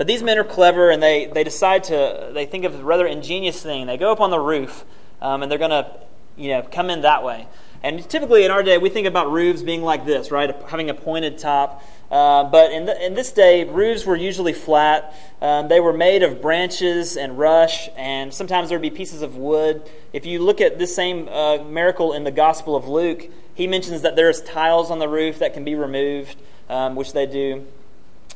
But 0.00 0.06
these 0.06 0.22
men 0.22 0.38
are 0.38 0.44
clever 0.44 0.88
and 0.88 1.02
they, 1.02 1.26
they 1.26 1.44
decide 1.44 1.84
to, 1.84 2.30
they 2.32 2.46
think 2.46 2.64
of 2.64 2.74
a 2.74 2.82
rather 2.82 3.06
ingenious 3.06 3.62
thing. 3.62 3.86
They 3.86 3.98
go 3.98 4.10
up 4.10 4.22
on 4.22 4.30
the 4.30 4.38
roof 4.38 4.86
um, 5.20 5.42
and 5.42 5.52
they're 5.52 5.58
going 5.58 5.72
to, 5.72 5.92
you 6.38 6.48
know, 6.48 6.62
come 6.62 6.88
in 6.88 7.02
that 7.02 7.22
way. 7.22 7.46
And 7.82 8.08
typically 8.08 8.46
in 8.46 8.50
our 8.50 8.62
day, 8.62 8.78
we 8.78 8.88
think 8.88 9.06
about 9.06 9.30
roofs 9.30 9.60
being 9.60 9.82
like 9.82 10.06
this, 10.06 10.30
right? 10.30 10.56
Having 10.68 10.88
a 10.88 10.94
pointed 10.94 11.36
top. 11.36 11.84
Uh, 12.10 12.44
but 12.44 12.72
in, 12.72 12.86
the, 12.86 13.04
in 13.04 13.12
this 13.12 13.30
day, 13.30 13.64
roofs 13.64 14.06
were 14.06 14.16
usually 14.16 14.54
flat. 14.54 15.14
Um, 15.42 15.68
they 15.68 15.80
were 15.80 15.92
made 15.92 16.22
of 16.22 16.40
branches 16.40 17.18
and 17.18 17.38
rush, 17.38 17.90
and 17.94 18.32
sometimes 18.32 18.70
there 18.70 18.78
would 18.78 18.90
be 18.90 18.96
pieces 18.96 19.20
of 19.20 19.36
wood. 19.36 19.82
If 20.14 20.24
you 20.24 20.38
look 20.38 20.62
at 20.62 20.78
this 20.78 20.96
same 20.96 21.28
uh, 21.28 21.58
miracle 21.58 22.14
in 22.14 22.24
the 22.24 22.30
Gospel 22.30 22.74
of 22.74 22.88
Luke, 22.88 23.28
he 23.52 23.66
mentions 23.66 24.00
that 24.00 24.16
there's 24.16 24.40
tiles 24.40 24.90
on 24.90 24.98
the 24.98 25.08
roof 25.10 25.40
that 25.40 25.52
can 25.52 25.62
be 25.62 25.74
removed, 25.74 26.36
um, 26.70 26.96
which 26.96 27.12
they 27.12 27.26
do. 27.26 27.66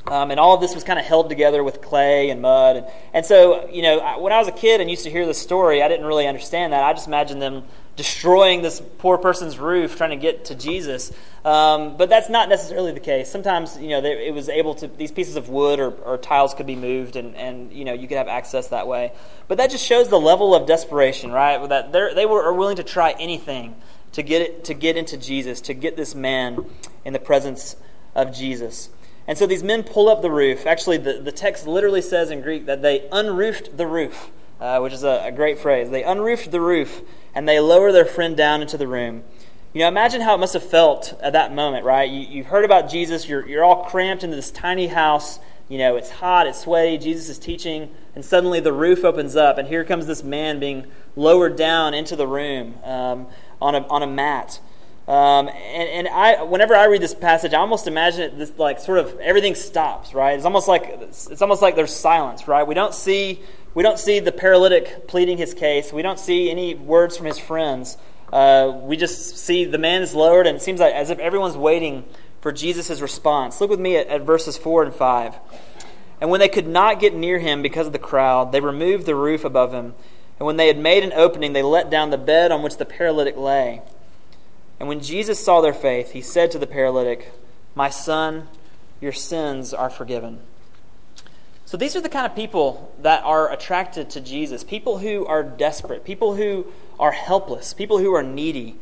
Um, 0.06 0.30
and 0.30 0.38
all 0.38 0.54
of 0.54 0.60
this 0.60 0.74
was 0.74 0.84
kind 0.84 0.98
of 0.98 1.04
held 1.04 1.30
together 1.30 1.64
with 1.64 1.80
clay 1.80 2.28
and 2.28 2.42
mud. 2.42 2.76
And, 2.76 2.86
and 3.14 3.26
so, 3.26 3.68
you 3.70 3.82
know, 3.82 4.18
when 4.18 4.32
I 4.32 4.38
was 4.38 4.48
a 4.48 4.52
kid 4.52 4.80
and 4.80 4.90
used 4.90 5.04
to 5.04 5.10
hear 5.10 5.24
this 5.24 5.38
story, 5.38 5.82
I 5.82 5.88
didn't 5.88 6.04
really 6.04 6.26
understand 6.26 6.72
that. 6.74 6.82
I 6.82 6.92
just 6.92 7.06
imagined 7.06 7.40
them 7.40 7.64
destroying 7.96 8.60
this 8.60 8.82
poor 8.98 9.16
person's 9.16 9.58
roof 9.58 9.96
trying 9.96 10.10
to 10.10 10.16
get 10.16 10.46
to 10.46 10.54
Jesus. 10.54 11.12
Um, 11.44 11.96
but 11.96 12.08
that's 12.08 12.28
not 12.28 12.48
necessarily 12.48 12.92
the 12.92 13.00
case. 13.00 13.30
Sometimes, 13.30 13.78
you 13.78 13.88
know, 13.88 14.00
they, 14.00 14.26
it 14.26 14.34
was 14.34 14.48
able 14.48 14.74
to, 14.76 14.88
these 14.88 15.12
pieces 15.12 15.36
of 15.36 15.48
wood 15.48 15.78
or, 15.78 15.90
or 15.90 16.18
tiles 16.18 16.52
could 16.52 16.66
be 16.66 16.76
moved 16.76 17.16
and, 17.16 17.34
and, 17.36 17.72
you 17.72 17.84
know, 17.84 17.92
you 17.94 18.06
could 18.06 18.18
have 18.18 18.28
access 18.28 18.68
that 18.68 18.86
way. 18.86 19.12
But 19.48 19.58
that 19.58 19.70
just 19.70 19.86
shows 19.86 20.08
the 20.08 20.20
level 20.20 20.54
of 20.54 20.66
desperation, 20.66 21.32
right? 21.32 21.66
That 21.68 21.92
they 21.92 22.26
were 22.26 22.52
willing 22.52 22.76
to 22.76 22.84
try 22.84 23.14
anything 23.18 23.76
to 24.12 24.22
get, 24.22 24.42
it, 24.42 24.64
to 24.64 24.74
get 24.74 24.96
into 24.96 25.16
Jesus, 25.16 25.60
to 25.62 25.74
get 25.74 25.96
this 25.96 26.14
man 26.14 26.66
in 27.04 27.12
the 27.12 27.18
presence 27.18 27.76
of 28.14 28.34
Jesus. 28.34 28.90
And 29.26 29.38
so 29.38 29.46
these 29.46 29.62
men 29.62 29.82
pull 29.82 30.08
up 30.08 30.22
the 30.22 30.30
roof. 30.30 30.66
Actually, 30.66 30.98
the, 30.98 31.14
the 31.14 31.32
text 31.32 31.66
literally 31.66 32.02
says 32.02 32.30
in 32.30 32.40
Greek 32.42 32.66
that 32.66 32.82
they 32.82 33.08
unroofed 33.10 33.76
the 33.76 33.86
roof, 33.86 34.30
uh, 34.60 34.78
which 34.80 34.92
is 34.92 35.02
a, 35.02 35.22
a 35.24 35.32
great 35.32 35.58
phrase. 35.58 35.90
They 35.90 36.04
unroofed 36.04 36.50
the 36.50 36.60
roof 36.60 37.02
and 37.34 37.48
they 37.48 37.58
lower 37.60 37.90
their 37.90 38.04
friend 38.04 38.36
down 38.36 38.62
into 38.62 38.76
the 38.76 38.86
room. 38.86 39.24
You 39.72 39.80
know, 39.80 39.88
imagine 39.88 40.20
how 40.20 40.34
it 40.34 40.38
must 40.38 40.52
have 40.52 40.62
felt 40.68 41.18
at 41.20 41.32
that 41.32 41.52
moment, 41.52 41.84
right? 41.84 42.08
You, 42.08 42.20
you've 42.20 42.46
heard 42.46 42.64
about 42.64 42.88
Jesus, 42.88 43.28
you're, 43.28 43.46
you're 43.46 43.64
all 43.64 43.84
cramped 43.84 44.22
into 44.22 44.36
this 44.36 44.52
tiny 44.52 44.86
house. 44.86 45.40
You 45.68 45.78
know, 45.78 45.96
it's 45.96 46.10
hot, 46.10 46.46
it's 46.46 46.60
sweaty, 46.60 46.98
Jesus 46.98 47.28
is 47.30 47.38
teaching, 47.38 47.90
and 48.14 48.22
suddenly 48.22 48.60
the 48.60 48.72
roof 48.72 49.02
opens 49.02 49.34
up, 49.34 49.56
and 49.56 49.66
here 49.66 49.82
comes 49.82 50.06
this 50.06 50.22
man 50.22 50.60
being 50.60 50.86
lowered 51.16 51.56
down 51.56 51.94
into 51.94 52.14
the 52.16 52.26
room 52.26 52.78
um, 52.84 53.26
on, 53.62 53.74
a, 53.74 53.78
on 53.88 54.02
a 54.02 54.06
mat. 54.06 54.60
Um, 55.06 55.48
and, 55.48 55.88
and 55.88 56.08
I, 56.08 56.42
whenever 56.44 56.74
I 56.74 56.86
read 56.86 57.02
this 57.02 57.14
passage, 57.14 57.52
I 57.52 57.58
almost 57.58 57.86
imagine 57.86 58.22
it 58.22 58.38
this 58.38 58.52
like 58.56 58.80
sort 58.80 58.98
of 58.98 59.18
everything 59.20 59.54
stops, 59.54 60.14
right? 60.14 60.34
It's 60.34 60.46
almost 60.46 60.66
like 60.66 60.84
it's 60.84 61.42
almost 61.42 61.60
like 61.60 61.76
there's 61.76 61.94
silence, 61.94 62.48
right? 62.48 62.66
We 62.66 62.74
don't 62.74 62.94
see 62.94 63.42
we 63.74 63.82
don't 63.82 63.98
see 63.98 64.20
the 64.20 64.32
paralytic 64.32 65.06
pleading 65.06 65.36
his 65.36 65.52
case. 65.52 65.92
We 65.92 66.00
don't 66.00 66.18
see 66.18 66.50
any 66.50 66.74
words 66.74 67.16
from 67.16 67.26
his 67.26 67.38
friends. 67.38 67.98
Uh, 68.32 68.80
we 68.82 68.96
just 68.96 69.36
see 69.36 69.64
the 69.64 69.78
man 69.78 70.00
is 70.00 70.14
lowered, 70.14 70.46
and 70.46 70.56
it 70.56 70.60
seems 70.62 70.80
like 70.80 70.94
as 70.94 71.10
if 71.10 71.18
everyone's 71.18 71.56
waiting 71.56 72.04
for 72.40 72.50
Jesus' 72.50 73.00
response. 73.00 73.60
Look 73.60 73.70
with 73.70 73.80
me 73.80 73.96
at, 73.96 74.06
at 74.06 74.22
verses 74.22 74.56
four 74.56 74.82
and 74.82 74.94
five. 74.94 75.34
And 76.20 76.30
when 76.30 76.40
they 76.40 76.48
could 76.48 76.66
not 76.66 77.00
get 77.00 77.14
near 77.14 77.38
him 77.38 77.60
because 77.60 77.86
of 77.86 77.92
the 77.92 77.98
crowd, 77.98 78.52
they 78.52 78.60
removed 78.60 79.04
the 79.04 79.14
roof 79.14 79.44
above 79.44 79.72
him. 79.72 79.94
And 80.38 80.46
when 80.46 80.56
they 80.56 80.68
had 80.68 80.78
made 80.78 81.04
an 81.04 81.12
opening, 81.12 81.52
they 81.52 81.62
let 81.62 81.90
down 81.90 82.10
the 82.10 82.18
bed 82.18 82.50
on 82.50 82.62
which 82.62 82.78
the 82.78 82.86
paralytic 82.86 83.36
lay. 83.36 83.82
And 84.78 84.88
when 84.88 85.00
Jesus 85.00 85.42
saw 85.42 85.60
their 85.60 85.74
faith, 85.74 86.12
he 86.12 86.20
said 86.20 86.50
to 86.50 86.58
the 86.58 86.66
paralytic, 86.66 87.32
My 87.74 87.90
son, 87.90 88.48
your 89.00 89.12
sins 89.12 89.72
are 89.72 89.90
forgiven. 89.90 90.40
So 91.66 91.76
these 91.76 91.96
are 91.96 92.00
the 92.00 92.08
kind 92.08 92.26
of 92.26 92.36
people 92.36 92.94
that 93.00 93.24
are 93.24 93.50
attracted 93.50 94.10
to 94.10 94.20
Jesus 94.20 94.62
people 94.62 94.98
who 94.98 95.26
are 95.26 95.42
desperate, 95.42 96.04
people 96.04 96.36
who 96.36 96.66
are 97.00 97.12
helpless, 97.12 97.74
people 97.74 97.98
who 97.98 98.14
are 98.14 98.22
needy, 98.22 98.76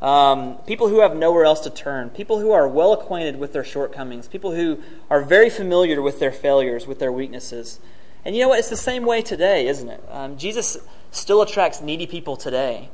um, 0.00 0.56
people 0.66 0.88
who 0.88 1.00
have 1.00 1.16
nowhere 1.16 1.44
else 1.44 1.60
to 1.60 1.70
turn, 1.70 2.10
people 2.10 2.38
who 2.38 2.52
are 2.52 2.68
well 2.68 2.92
acquainted 2.92 3.38
with 3.38 3.52
their 3.52 3.64
shortcomings, 3.64 4.28
people 4.28 4.54
who 4.54 4.80
are 5.10 5.20
very 5.20 5.50
familiar 5.50 6.00
with 6.00 6.20
their 6.20 6.30
failures, 6.30 6.86
with 6.86 7.00
their 7.00 7.12
weaknesses. 7.12 7.80
And 8.24 8.36
you 8.36 8.42
know 8.42 8.48
what? 8.48 8.60
It's 8.60 8.70
the 8.70 8.76
same 8.76 9.04
way 9.04 9.22
today, 9.22 9.66
isn't 9.66 9.88
it? 9.88 10.02
Um, 10.08 10.38
Jesus 10.38 10.78
still 11.10 11.42
attracts 11.42 11.80
needy 11.80 12.06
people 12.06 12.36
today. 12.36 12.90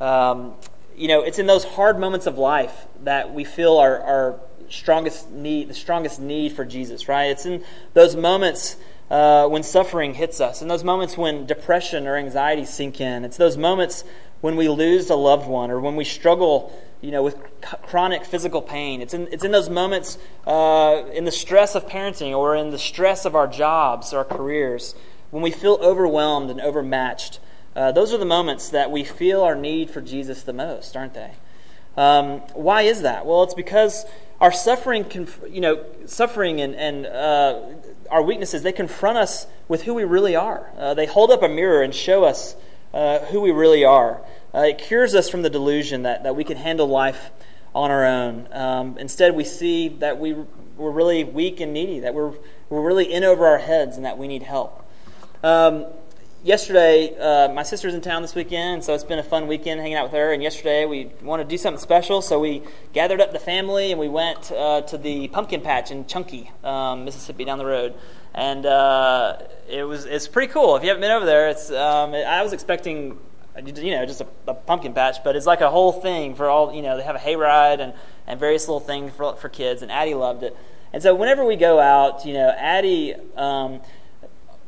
Um, 0.00 0.54
you 0.96 1.08
know, 1.08 1.22
it's 1.22 1.38
in 1.38 1.46
those 1.46 1.64
hard 1.64 1.98
moments 1.98 2.26
of 2.26 2.38
life 2.38 2.86
that 3.04 3.32
we 3.32 3.44
feel 3.44 3.78
our, 3.78 4.00
our 4.00 4.40
strongest 4.68 5.30
need, 5.30 5.68
the 5.68 5.74
strongest 5.74 6.20
need 6.20 6.52
for 6.52 6.64
Jesus, 6.64 7.08
right? 7.08 7.26
It's 7.26 7.46
in 7.46 7.64
those 7.94 8.16
moments 8.16 8.76
uh, 9.10 9.46
when 9.48 9.62
suffering 9.62 10.14
hits 10.14 10.40
us, 10.40 10.62
in 10.62 10.68
those 10.68 10.84
moments 10.84 11.16
when 11.16 11.46
depression 11.46 12.06
or 12.06 12.16
anxiety 12.16 12.64
sink 12.64 13.00
in. 13.00 13.24
It's 13.24 13.36
those 13.36 13.56
moments 13.56 14.04
when 14.40 14.56
we 14.56 14.68
lose 14.68 15.10
a 15.10 15.14
loved 15.14 15.46
one 15.46 15.70
or 15.70 15.80
when 15.80 15.96
we 15.96 16.04
struggle, 16.04 16.72
you 17.00 17.10
know, 17.10 17.22
with 17.22 17.34
c- 17.34 17.76
chronic 17.82 18.24
physical 18.24 18.62
pain. 18.62 19.00
It's 19.00 19.14
in, 19.14 19.28
it's 19.30 19.44
in 19.44 19.52
those 19.52 19.68
moments 19.68 20.18
uh, 20.46 21.02
in 21.12 21.24
the 21.24 21.32
stress 21.32 21.74
of 21.74 21.86
parenting 21.86 22.36
or 22.36 22.56
in 22.56 22.70
the 22.70 22.78
stress 22.78 23.24
of 23.24 23.36
our 23.36 23.46
jobs, 23.46 24.12
our 24.12 24.24
careers, 24.24 24.94
when 25.30 25.42
we 25.42 25.50
feel 25.50 25.78
overwhelmed 25.80 26.50
and 26.50 26.60
overmatched, 26.60 27.31
uh, 27.74 27.92
those 27.92 28.12
are 28.12 28.18
the 28.18 28.24
moments 28.24 28.70
that 28.70 28.90
we 28.90 29.04
feel 29.04 29.42
our 29.42 29.54
need 29.54 29.90
for 29.90 30.00
Jesus 30.00 30.42
the 30.42 30.52
most, 30.52 30.96
aren't 30.96 31.14
they? 31.14 31.32
Um, 31.96 32.40
why 32.54 32.82
is 32.82 33.02
that? 33.02 33.26
Well, 33.26 33.42
it's 33.42 33.54
because 33.54 34.04
our 34.40 34.52
suffering, 34.52 35.04
conf- 35.04 35.40
you 35.48 35.60
know, 35.60 35.84
suffering 36.06 36.60
and, 36.60 36.74
and 36.74 37.06
uh, 37.06 37.60
our 38.10 38.22
weaknesses, 38.22 38.62
they 38.62 38.72
confront 38.72 39.18
us 39.18 39.46
with 39.68 39.82
who 39.82 39.94
we 39.94 40.04
really 40.04 40.36
are. 40.36 40.70
Uh, 40.76 40.94
they 40.94 41.06
hold 41.06 41.30
up 41.30 41.42
a 41.42 41.48
mirror 41.48 41.82
and 41.82 41.94
show 41.94 42.24
us 42.24 42.56
uh, 42.92 43.20
who 43.26 43.40
we 43.40 43.52
really 43.52 43.84
are. 43.84 44.22
Uh, 44.54 44.60
it 44.60 44.78
cures 44.78 45.14
us 45.14 45.28
from 45.28 45.42
the 45.42 45.50
delusion 45.50 46.02
that, 46.02 46.24
that 46.24 46.36
we 46.36 46.44
can 46.44 46.56
handle 46.56 46.86
life 46.86 47.30
on 47.74 47.90
our 47.90 48.04
own. 48.04 48.48
Um, 48.52 48.98
instead, 48.98 49.34
we 49.34 49.44
see 49.44 49.88
that 49.88 50.18
we, 50.18 50.34
we're 50.76 50.90
really 50.90 51.24
weak 51.24 51.60
and 51.60 51.72
needy, 51.72 52.00
that 52.00 52.12
we're, 52.12 52.32
we're 52.68 52.82
really 52.82 53.10
in 53.10 53.24
over 53.24 53.46
our 53.46 53.58
heads, 53.58 53.96
and 53.96 54.04
that 54.04 54.18
we 54.18 54.28
need 54.28 54.42
help. 54.42 54.86
Um, 55.42 55.86
yesterday, 56.42 57.16
uh, 57.18 57.52
my 57.52 57.62
sister's 57.62 57.94
in 57.94 58.00
town 58.00 58.22
this 58.22 58.34
weekend, 58.34 58.84
so 58.84 58.94
it's 58.94 59.04
been 59.04 59.18
a 59.18 59.24
fun 59.24 59.46
weekend 59.46 59.80
hanging 59.80 59.96
out 59.96 60.04
with 60.04 60.12
her. 60.12 60.32
And 60.32 60.42
yesterday, 60.42 60.84
we 60.86 61.10
wanted 61.22 61.44
to 61.44 61.48
do 61.48 61.56
something 61.56 61.80
special, 61.80 62.22
so 62.22 62.38
we 62.38 62.62
gathered 62.92 63.20
up 63.20 63.32
the 63.32 63.38
family 63.38 63.90
and 63.90 64.00
we 64.00 64.08
went 64.08 64.50
uh, 64.52 64.82
to 64.82 64.98
the 64.98 65.28
pumpkin 65.28 65.60
patch 65.60 65.90
in 65.90 66.06
Chunky, 66.06 66.50
um, 66.64 67.04
Mississippi, 67.04 67.44
down 67.44 67.58
the 67.58 67.66
road. 67.66 67.94
And 68.34 68.64
uh, 68.66 69.38
it 69.68 69.84
was 69.84 70.06
it's 70.06 70.26
pretty 70.26 70.52
cool. 70.52 70.76
If 70.76 70.82
you 70.82 70.88
haven't 70.88 71.02
been 71.02 71.10
over 71.10 71.26
there, 71.26 71.48
it's 71.48 71.70
um, 71.70 72.14
I 72.14 72.42
was 72.42 72.52
expecting 72.52 73.18
you 73.62 73.90
know 73.90 74.06
just 74.06 74.22
a, 74.22 74.26
a, 74.46 74.54
pumpkin 74.54 74.94
patch, 74.94 75.22
but 75.22 75.36
it's 75.36 75.44
like 75.44 75.60
a 75.60 75.68
whole 75.68 75.92
thing 75.92 76.34
for 76.34 76.48
all 76.48 76.72
you 76.72 76.80
know. 76.80 76.96
They 76.96 77.02
have 77.02 77.16
a 77.16 77.18
hayride 77.18 77.80
and 77.80 77.92
and 78.26 78.40
various 78.40 78.68
little 78.68 78.80
things 78.80 79.12
for 79.12 79.36
for 79.36 79.50
kids, 79.50 79.82
and 79.82 79.92
Addie 79.92 80.14
loved 80.14 80.44
it. 80.44 80.56
And 80.94 81.02
so 81.02 81.14
whenever 81.14 81.44
we 81.44 81.56
go 81.56 81.78
out, 81.78 82.24
you 82.24 82.32
know, 82.32 82.48
Addie. 82.48 83.14
Um, 83.36 83.80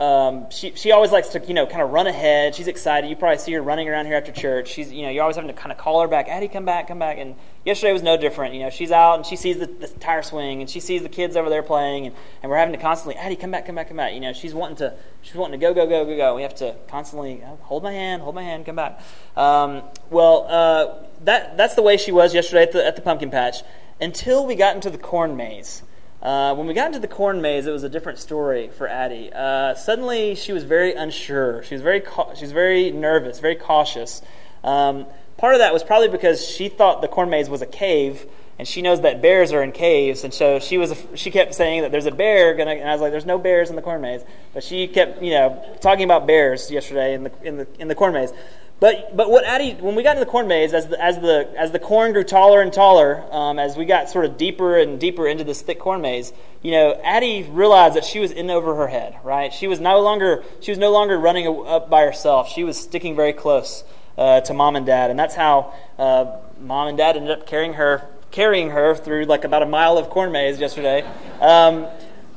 um, 0.00 0.50
she, 0.50 0.72
she 0.74 0.90
always 0.90 1.12
likes 1.12 1.28
to, 1.28 1.44
you 1.46 1.54
know, 1.54 1.66
kind 1.66 1.80
of 1.80 1.90
run 1.90 2.08
ahead. 2.08 2.54
She's 2.56 2.66
excited. 2.66 3.08
You 3.08 3.14
probably 3.14 3.38
see 3.38 3.52
her 3.52 3.62
running 3.62 3.88
around 3.88 4.06
here 4.06 4.16
after 4.16 4.32
church. 4.32 4.68
She's, 4.68 4.92
you 4.92 5.02
know, 5.02 5.10
you're 5.10 5.22
always 5.22 5.36
having 5.36 5.48
to 5.48 5.54
kind 5.54 5.70
of 5.70 5.78
call 5.78 6.02
her 6.02 6.08
back. 6.08 6.28
Addie, 6.28 6.48
come 6.48 6.64
back, 6.64 6.88
come 6.88 6.98
back. 6.98 7.18
And 7.18 7.36
yesterday 7.64 7.92
was 7.92 8.02
no 8.02 8.16
different. 8.16 8.54
You 8.54 8.60
know, 8.60 8.70
she's 8.70 8.90
out 8.90 9.14
and 9.14 9.24
she 9.26 9.36
sees 9.36 9.58
the, 9.58 9.66
the 9.66 9.86
tire 9.86 10.22
swing 10.22 10.60
and 10.60 10.68
she 10.68 10.80
sees 10.80 11.02
the 11.02 11.08
kids 11.08 11.36
over 11.36 11.48
there 11.48 11.62
playing 11.62 12.06
and, 12.06 12.16
and 12.42 12.50
we're 12.50 12.58
having 12.58 12.74
to 12.74 12.80
constantly, 12.80 13.14
Addie, 13.16 13.36
come 13.36 13.52
back, 13.52 13.66
come 13.66 13.76
back, 13.76 13.86
come 13.86 13.96
back. 13.96 14.14
You 14.14 14.20
know, 14.20 14.32
she's 14.32 14.52
wanting 14.52 14.76
to, 14.78 14.94
she's 15.22 15.36
wanting 15.36 15.60
to 15.60 15.64
go, 15.64 15.72
go, 15.72 15.86
go, 15.86 16.04
go, 16.04 16.16
go. 16.16 16.34
We 16.34 16.42
have 16.42 16.56
to 16.56 16.74
constantly 16.88 17.40
oh, 17.46 17.56
hold 17.62 17.84
my 17.84 17.92
hand, 17.92 18.22
hold 18.22 18.34
my 18.34 18.42
hand, 18.42 18.66
come 18.66 18.76
back. 18.76 19.00
Um, 19.36 19.82
well, 20.10 20.46
uh, 20.48 21.04
that, 21.22 21.56
that's 21.56 21.76
the 21.76 21.82
way 21.82 21.96
she 21.96 22.10
was 22.10 22.34
yesterday 22.34 22.64
at 22.64 22.72
the, 22.72 22.84
at 22.84 22.96
the 22.96 23.02
pumpkin 23.02 23.30
patch 23.30 23.62
until 24.00 24.44
we 24.44 24.56
got 24.56 24.74
into 24.74 24.90
the 24.90 24.98
corn 24.98 25.36
maze. 25.36 25.84
Uh, 26.25 26.54
when 26.54 26.66
we 26.66 26.73
got 26.73 26.87
into 26.87 26.99
the 26.99 27.07
corn 27.07 27.43
maze, 27.43 27.66
it 27.66 27.71
was 27.71 27.83
a 27.83 27.88
different 27.88 28.19
story 28.19 28.69
for 28.69 28.88
Addie. 28.88 29.31
Uh, 29.31 29.75
suddenly, 29.75 30.35
she 30.35 30.54
was 30.54 30.64
very 30.64 30.95
unsure. 30.95 31.62
She 31.64 31.75
was 31.75 31.83
very, 31.83 32.02
she 32.35 32.45
was 32.45 32.52
very 32.52 32.90
nervous, 32.90 33.40
very 33.40 33.57
cautious. 33.57 34.23
Um, 34.62 35.04
part 35.37 35.54
of 35.54 35.59
that 35.59 35.75
was 35.75 35.85
probably 35.85 36.09
because 36.09 36.47
she 36.47 36.71
thought 36.71 37.02
the 37.02 37.09
corn 37.09 37.28
maze 37.28 37.50
was 37.50 37.61
a 37.61 37.66
cave, 37.66 38.25
and 38.59 38.66
she 38.66 38.81
knows 38.81 39.02
that 39.02 39.21
bears 39.21 39.52
are 39.52 39.62
in 39.62 39.73
caves, 39.73 40.25
and 40.25 40.33
so 40.33 40.61
she 40.61 40.78
was 40.78 40.95
she 41.14 41.31
kept 41.31 41.54
saying 41.54 41.83
that 41.83 41.93
there's 41.93 42.07
a 42.07 42.12
bear 42.12 42.54
gonna. 42.54 42.71
And 42.71 42.88
I 42.88 42.93
was 42.93 43.02
like, 43.02 43.11
"There's 43.11 43.26
no 43.26 43.37
bears 43.37 43.69
in 43.69 43.76
the 43.76 43.83
corn 43.83 44.00
maze," 44.00 44.23
but 44.54 44.64
she 44.64 44.87
kept 44.87 45.23
you 45.23 45.33
know 45.33 45.62
talking 45.83 46.04
about 46.04 46.26
bears 46.26 46.71
yesterday 46.71 47.12
in 47.12 47.25
the 47.25 47.33
in 47.43 47.57
the 47.59 47.66
in 47.78 47.88
the 47.88 47.95
corn 47.95 48.14
maze. 48.14 48.33
But, 48.81 49.16
but 49.16 49.31
what 49.31 49.45
Addie, 49.45 49.75
when 49.75 49.95
we 49.95 50.02
got 50.02 50.16
into 50.16 50.25
the 50.25 50.31
corn 50.31 50.49
maze, 50.49 50.75
as 50.75 50.88
the, 50.88 51.02
as 51.02 51.19
the, 51.21 51.49
as 51.57 51.71
the 51.71 51.78
corn 51.78 52.12
grew 52.12 52.25
taller 52.25 52.61
and 52.61 52.73
taller, 52.73 53.25
um, 53.33 53.59
as 53.59 53.76
we 53.76 53.85
got 53.85 54.11
sort 54.11 54.25
of 54.25 54.37
deeper 54.37 54.76
and 54.76 54.99
deeper 55.00 55.26
into 55.26 55.45
this 55.45 55.62
thick 55.62 55.78
corn 55.78 56.00
maze, 56.00 56.33
you 56.61 56.73
know, 56.73 57.00
Addie 57.02 57.45
realized 57.45 57.95
that 57.95 58.04
she 58.04 58.19
was 58.19 58.31
in 58.31 58.50
over 58.50 58.75
her 58.75 58.88
head, 58.88 59.16
right? 59.23 59.52
She 59.52 59.69
was 59.69 59.81
no 59.81 60.00
longer, 60.00 60.43
she 60.61 60.71
was 60.71 60.78
no 60.78 60.90
longer 60.90 61.19
running 61.19 61.47
up 61.66 61.88
by 61.88 62.02
herself. 62.02 62.49
She 62.49 62.64
was 62.64 62.76
sticking 62.76 63.14
very 63.14 63.33
close 63.33 63.85
uh, 64.19 64.40
to 64.43 64.52
mom 64.52 64.76
and 64.76 64.85
dad. 64.85 65.11
And 65.11 65.19
that's 65.19 65.35
how 65.35 65.73
uh, 65.99 66.37
mom 66.61 66.88
and 66.88 66.99
dad 66.99 67.16
ended 67.16 67.31
up 67.31 67.47
carrying 67.47 67.75
her, 67.75 68.09
carrying 68.33 68.71
her 68.71 68.95
through 68.95 69.25
like 69.26 69.45
about 69.45 69.62
a 69.62 69.66
mile 69.66 69.97
of 69.97 70.11
corn 70.11 70.33
maze 70.33 70.59
yesterday. 70.59 71.02
Um, 71.40 71.87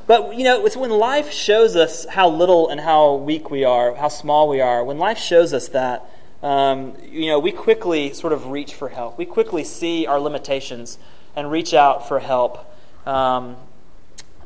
but, 0.05 0.35
you 0.35 0.45
know, 0.45 0.65
it's 0.65 0.77
when 0.77 0.91
life 0.91 1.31
shows 1.31 1.75
us 1.75 2.05
how 2.05 2.29
little 2.29 2.69
and 2.69 2.79
how 2.79 3.15
weak 3.15 3.49
we 3.49 3.65
are, 3.65 3.95
how 3.95 4.07
small 4.07 4.47
we 4.47 4.61
are, 4.61 4.83
when 4.83 4.97
life 4.97 5.17
shows 5.17 5.53
us 5.53 5.67
that, 5.69 6.09
um, 6.43 6.93
you 7.03 7.27
know, 7.27 7.39
we 7.39 7.51
quickly 7.51 8.13
sort 8.13 8.33
of 8.33 8.47
reach 8.47 8.73
for 8.73 8.89
help. 8.89 9.17
We 9.17 9.25
quickly 9.25 9.63
see 9.63 10.05
our 10.05 10.19
limitations 10.19 10.97
and 11.35 11.51
reach 11.51 11.73
out 11.73 12.07
for 12.07 12.19
help. 12.19 12.65
Um, 13.05 13.57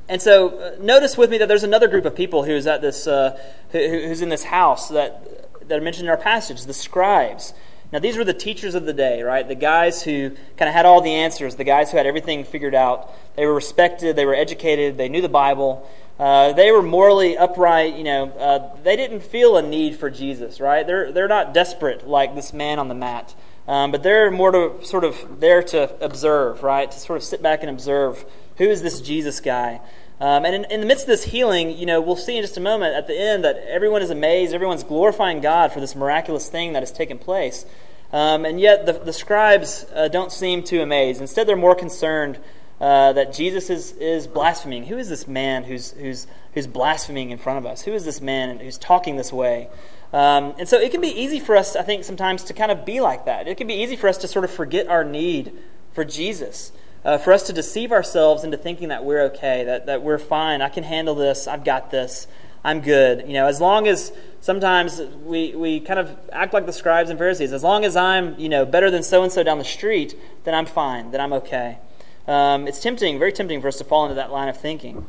and 0.07 0.21
so, 0.21 0.50
uh, 0.50 0.75
notice 0.79 1.17
with 1.17 1.29
me 1.29 1.38
that 1.38 1.48
there's 1.48 1.63
another 1.63 1.88
group 1.88 2.05
of 2.05 2.15
people 2.15 2.43
who's 2.43 2.67
at 2.67 2.81
this, 2.81 3.07
uh, 3.07 3.39
who, 3.71 3.79
who's 3.79 4.21
in 4.21 4.29
this 4.29 4.43
house 4.43 4.89
that 4.89 5.41
that 5.71 5.79
are 5.79 5.83
mentioned 5.83 6.05
in 6.05 6.10
our 6.10 6.17
passage, 6.17 6.63
the 6.65 6.74
scribes. 6.74 7.53
Now, 7.91 8.00
these 8.00 8.15
were 8.15 8.24
the 8.24 8.33
teachers 8.33 8.74
of 8.74 8.86
the 8.86 8.93
day, 8.93 9.21
right? 9.21 9.45
The 9.45 9.55
guys 9.55 10.01
who 10.01 10.29
kind 10.57 10.69
of 10.69 10.74
had 10.74 10.86
all 10.86 11.01
the 11.01 11.12
answers, 11.12 11.55
the 11.55 11.65
guys 11.65 11.91
who 11.91 11.98
had 11.98 12.05
everything 12.05 12.45
figured 12.45 12.74
out. 12.74 13.13
They 13.36 13.45
were 13.45 13.53
respected, 13.53 14.15
they 14.15 14.25
were 14.25 14.36
educated, 14.36 14.98
they 14.98 15.10
knew 15.10 15.21
the 15.21 15.29
Bible. 15.29 15.89
Uh, 16.17 16.53
they 16.53 16.71
were 16.71 16.83
morally 16.83 17.38
upright. 17.38 17.95
You 17.95 18.03
know, 18.03 18.29
uh, 18.29 18.81
they 18.83 18.95
didn't 18.95 19.21
feel 19.21 19.57
a 19.57 19.62
need 19.62 19.98
for 19.98 20.10
Jesus, 20.10 20.60
right? 20.60 20.86
They're, 20.86 21.12
they're 21.12 21.27
not 21.27 21.53
desperate 21.53 22.07
like 22.07 22.36
this 22.36 22.53
man 22.53 22.79
on 22.79 22.88
the 22.88 22.95
mat. 22.95 23.36
Um, 23.67 23.91
but 23.91 24.03
they're 24.03 24.31
more 24.31 24.51
to 24.51 24.86
sort 24.86 25.03
of 25.03 25.39
there 25.39 25.63
to 25.63 26.03
observe, 26.03 26.63
right? 26.63 26.89
To 26.89 27.00
sort 27.00 27.17
of 27.17 27.24
sit 27.24 27.41
back 27.41 27.62
and 27.62 27.69
observe 27.69 28.24
who 28.57 28.65
is 28.65 28.81
this 28.81 29.01
Jesus 29.01 29.39
guy. 29.39 29.81
Um, 30.21 30.45
and 30.45 30.53
in, 30.53 30.65
in, 30.65 30.81
the 30.81 30.85
midst 30.85 31.05
of 31.05 31.07
this 31.07 31.23
healing, 31.23 31.75
you 31.75 31.87
know, 31.87 31.99
we'll 31.99 32.15
see 32.15 32.37
in 32.37 32.43
just 32.43 32.55
a 32.55 32.61
moment 32.61 32.93
at 32.93 33.07
the 33.07 33.19
end 33.19 33.43
that 33.43 33.57
everyone 33.67 34.03
is 34.03 34.11
amazed, 34.11 34.53
everyone's 34.53 34.83
glorifying 34.83 35.41
God 35.41 35.71
for 35.71 35.79
this 35.79 35.95
miraculous 35.95 36.47
thing 36.47 36.73
that 36.73 36.83
has 36.83 36.91
taken 36.91 37.17
place. 37.17 37.65
Um, 38.13 38.45
and 38.45 38.59
yet 38.59 38.85
the, 38.85 38.93
the 38.93 39.13
scribes 39.13 39.87
uh, 39.95 40.09
don't 40.09 40.31
seem 40.31 40.61
too 40.61 40.83
amazed. 40.83 41.21
Instead, 41.21 41.47
they're 41.47 41.55
more 41.55 41.73
concerned 41.73 42.37
uh, 42.79 43.13
that 43.13 43.33
Jesus 43.33 43.71
is, 43.71 43.93
is 43.93 44.27
blaspheming. 44.27 44.85
Who 44.85 44.99
is 44.99 45.09
this 45.09 45.27
man 45.27 45.63
who's, 45.63 45.93
who's, 45.93 46.27
who's 46.53 46.67
blaspheming 46.67 47.31
in 47.31 47.39
front 47.39 47.57
of 47.57 47.65
us? 47.65 47.81
Who 47.81 47.93
is 47.93 48.05
this 48.05 48.21
man 48.21 48.59
who's 48.59 48.77
talking 48.77 49.15
this 49.15 49.33
way? 49.33 49.69
Um, 50.13 50.53
and 50.59 50.69
so 50.69 50.77
it 50.77 50.91
can 50.91 51.01
be 51.01 51.07
easy 51.07 51.39
for 51.39 51.55
us, 51.55 51.75
I 51.75 51.81
think, 51.81 52.03
sometimes 52.03 52.43
to 52.43 52.53
kind 52.53 52.71
of 52.71 52.85
be 52.85 53.01
like 53.01 53.25
that. 53.25 53.47
It 53.47 53.57
can 53.57 53.65
be 53.65 53.73
easy 53.73 53.95
for 53.95 54.07
us 54.07 54.19
to 54.19 54.27
sort 54.27 54.45
of 54.45 54.51
forget 54.51 54.87
our 54.87 55.03
need 55.03 55.51
for 55.93 56.05
Jesus 56.05 56.71
uh, 57.03 57.17
for 57.17 57.34
us 57.34 57.43
to 57.43 57.53
deceive 57.53 57.91
ourselves 57.91 58.43
into 58.43 58.58
thinking 58.58 58.89
that 58.89 59.03
we're 59.03 59.24
okay, 59.24 59.63
that, 59.65 59.88
that 59.88 60.03
we're 60.03 60.17
fine, 60.17 60.62
I 60.62 60.70
can 60.70 60.84
handle 60.84 61.15
this, 61.15 61.48
I've 61.48 61.63
got 61.63 61.91
this, 61.91 62.27
I'm 62.63 62.81
good. 62.81 63.27
You 63.27 63.34
know, 63.34 63.48
as 63.48 63.60
long 63.60 63.88
as 63.88 64.12
sometimes 64.39 65.01
we, 65.24 65.55
we 65.55 65.79
kind 65.79 66.00
of 66.00 66.15
act 66.31 66.53
like 66.53 66.65
the 66.65 66.74
scribes 66.74 67.10
and 67.10 67.17
Pharisees, 67.17 67.53
as 67.53 67.63
long 67.63 67.86
as 67.86 67.96
I'm, 67.96 68.39
you 68.39 68.50
know, 68.50 68.65
better 68.65 68.91
than 68.91 69.03
so 69.03 69.24
and 69.24 69.31
so 69.31 69.41
down 69.43 69.58
the 69.58 69.63
street, 69.63 70.15
then 70.43 70.53
I'm 70.53 70.67
fine, 70.67 71.12
then 71.12 71.22
I'm 71.22 71.34
okay. 71.34 71.79
Um, 72.27 72.67
it's 72.67 72.79
tempting, 72.79 73.17
very 73.17 73.31
tempting 73.31 73.62
for 73.62 73.67
us 73.67 73.77
to 73.77 73.84
fall 73.84 74.03
into 74.03 74.15
that 74.15 74.31
line 74.31 74.48
of 74.48 74.60
thinking. 74.60 75.08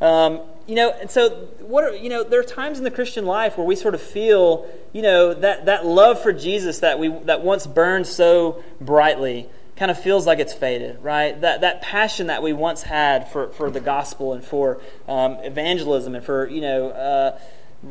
Um, 0.00 0.40
you 0.66 0.74
know, 0.74 0.92
and 0.92 1.10
so 1.10 1.30
what 1.60 1.84
are, 1.84 1.94
you 1.94 2.08
know, 2.08 2.24
there 2.24 2.40
are 2.40 2.44
times 2.44 2.78
in 2.78 2.84
the 2.84 2.90
Christian 2.90 3.26
life 3.26 3.58
where 3.58 3.66
we 3.66 3.76
sort 3.76 3.94
of 3.94 4.00
feel, 4.00 4.66
you 4.92 5.02
know, 5.02 5.34
that, 5.34 5.66
that 5.66 5.84
love 5.84 6.22
for 6.22 6.32
Jesus 6.32 6.80
that 6.80 6.98
we 6.98 7.08
that 7.08 7.42
once 7.42 7.66
burned 7.66 8.06
so 8.06 8.64
brightly 8.80 9.48
kind 9.76 9.90
of 9.90 10.00
feels 10.00 10.26
like 10.26 10.38
it's 10.38 10.52
faded, 10.52 11.02
right? 11.02 11.40
That, 11.40 11.62
that 11.62 11.82
passion 11.82 12.28
that 12.28 12.42
we 12.42 12.52
once 12.52 12.82
had 12.82 13.30
for, 13.30 13.48
for 13.48 13.70
the 13.70 13.80
gospel 13.80 14.32
and 14.32 14.44
for 14.44 14.80
um, 15.08 15.32
evangelism 15.42 16.14
and 16.14 16.24
for, 16.24 16.48
you 16.48 16.60
know, 16.60 16.90
uh, 16.90 17.38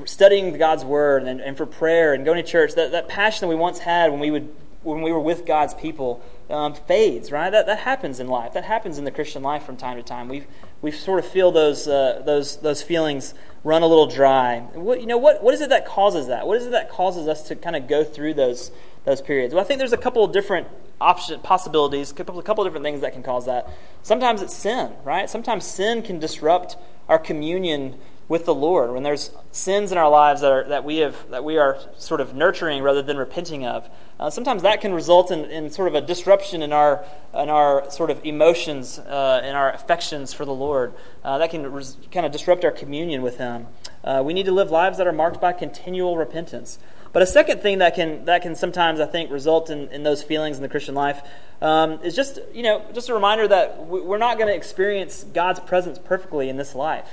studying 0.06 0.58
God's 0.58 0.86
word 0.86 1.24
and, 1.24 1.42
and 1.42 1.58
for 1.58 1.66
prayer 1.66 2.14
and 2.14 2.24
going 2.24 2.44
to 2.44 2.50
church, 2.50 2.76
that, 2.76 2.92
that 2.92 3.10
passion 3.10 3.48
that 3.48 3.56
we 3.56 3.60
once 3.60 3.80
had 3.80 4.12
when 4.12 4.20
we, 4.20 4.32
would, 4.32 4.54
when 4.84 5.02
we 5.02 5.12
were 5.12 5.20
with 5.20 5.46
God's 5.46 5.74
people 5.74 6.24
um, 6.50 6.74
fades, 6.74 7.32
right? 7.32 7.50
That, 7.50 7.66
that 7.66 7.80
happens 7.80 8.20
in 8.20 8.28
life. 8.28 8.54
That 8.54 8.64
happens 8.64 8.98
in 8.98 9.04
the 9.04 9.12
Christian 9.12 9.44
life 9.44 9.66
from 9.66 9.76
time 9.76 9.98
to 9.98 10.04
time. 10.04 10.30
We 10.30 10.46
we 10.84 10.92
sort 10.92 11.20
of 11.20 11.26
feel 11.26 11.52
those, 11.54 11.88
uh, 11.88 12.22
those, 12.26 12.58
those 12.58 12.84
feelings 12.84 13.34
run 13.64 13.84
a 13.84 13.88
little 13.88 14.06
dry. 14.06 14.60
What, 14.74 15.00
you 15.00 15.08
know, 15.08 15.18
what, 15.18 15.42
what 15.42 15.54
is 15.54 15.62
it 15.62 15.70
that 15.70 15.86
causes 15.86 16.28
that? 16.28 16.46
What 16.46 16.58
is 16.58 16.66
it 16.66 16.72
that 16.72 16.90
causes 16.90 17.26
us 17.26 17.48
to 17.48 17.56
kind 17.56 17.78
of 17.78 17.88
go 17.88 18.04
through 18.04 18.34
those, 18.34 18.70
those 19.06 19.22
periods? 19.22 19.54
Well, 19.54 19.64
I 19.64 19.68
think 19.68 19.80
there's 19.80 19.94
a 19.94 19.98
couple 19.98 20.24
of 20.24 20.32
different 20.32 20.68
option 21.00 21.40
possibilities, 21.42 22.12
a 22.12 22.14
couple, 22.16 22.40
a 22.40 22.44
couple 22.44 22.64
of 22.64 22.68
different 22.68 22.86
things 22.86 23.02
that 23.02 23.14
can 23.14 23.24
cause 23.24 23.46
that. 23.46 23.70
Sometimes 24.04 24.42
it's 24.42 24.56
sin, 24.56 24.94
right? 25.04 25.30
Sometimes 25.30 25.66
sin 25.66 26.02
can 26.02 26.20
disrupt 26.20 26.78
our 27.10 27.20
communion 27.20 28.00
with 28.30 28.46
the 28.46 28.56
Lord. 28.56 28.92
When 28.92 29.04
there's 29.04 29.32
sins 29.52 29.92
in 29.92 29.98
our 29.98 30.10
lives 30.10 30.42
that, 30.42 30.52
are, 30.52 30.64
that 30.70 30.84
we 30.84 30.98
have 30.98 31.30
that 31.30 31.44
we 31.44 31.58
are 31.58 31.78
sort 31.98 32.22
of 32.22 32.34
nurturing 32.34 32.82
rather 32.82 33.02
than 33.02 33.18
repenting 33.18 33.66
of, 33.66 33.90
uh, 34.20 34.30
sometimes 34.30 34.62
that 34.64 34.80
can 34.80 34.94
result 34.94 35.30
in, 35.30 35.46
in 35.46 35.70
sort 35.70 35.88
of 35.88 35.96
a 35.96 36.02
disruption 36.02 36.62
in 36.62 36.72
our 36.72 37.04
in 37.34 37.50
our 37.50 37.90
sort 37.92 38.10
of 38.10 38.24
emotions 38.26 38.98
uh, 39.00 39.42
and 39.44 39.58
our 39.58 39.72
affections 39.74 40.34
for 40.34 40.46
the 40.46 40.54
Lord. 40.54 40.94
Uh, 41.24 41.38
that 41.38 41.52
can 41.52 41.70
res- 41.72 41.98
kind 42.12 42.26
of 42.26 42.32
disrupt 42.32 42.64
our 42.64 42.72
communion 42.72 43.22
with 43.22 43.38
Him. 43.38 43.68
Uh, 44.04 44.24
we 44.26 44.34
need 44.34 44.46
to 44.46 44.52
live 44.52 44.72
lives 44.72 44.98
that 44.98 45.08
are 45.08 45.14
marked 45.14 45.42
by 45.42 45.52
continual 45.52 46.18
repentance. 46.18 46.80
But 47.14 47.22
a 47.22 47.28
second 47.28 47.62
thing 47.62 47.78
that 47.78 47.96
can 47.96 48.26
that 48.26 48.42
can 48.42 48.56
sometimes 48.56 49.00
I 49.00 49.06
think 49.06 49.32
result 49.32 49.70
in, 49.70 49.88
in 49.90 50.04
those 50.04 50.24
feelings 50.24 50.58
in 50.58 50.64
the 50.64 50.70
Christian 50.70 50.96
life 50.96 51.22
um, 51.62 52.00
is 52.04 52.16
just 52.16 52.40
you 52.54 52.64
know 52.64 52.84
just 52.94 53.08
a 53.10 53.14
reminder 53.14 53.48
that 53.48 53.86
we're 53.86 54.18
not 54.18 54.38
going 54.38 54.48
to 54.48 54.56
experience 54.56 55.24
God's 55.24 55.60
presence 55.60 56.00
perfectly 56.00 56.50
in 56.50 56.58
this 56.58 56.74
life. 56.76 57.08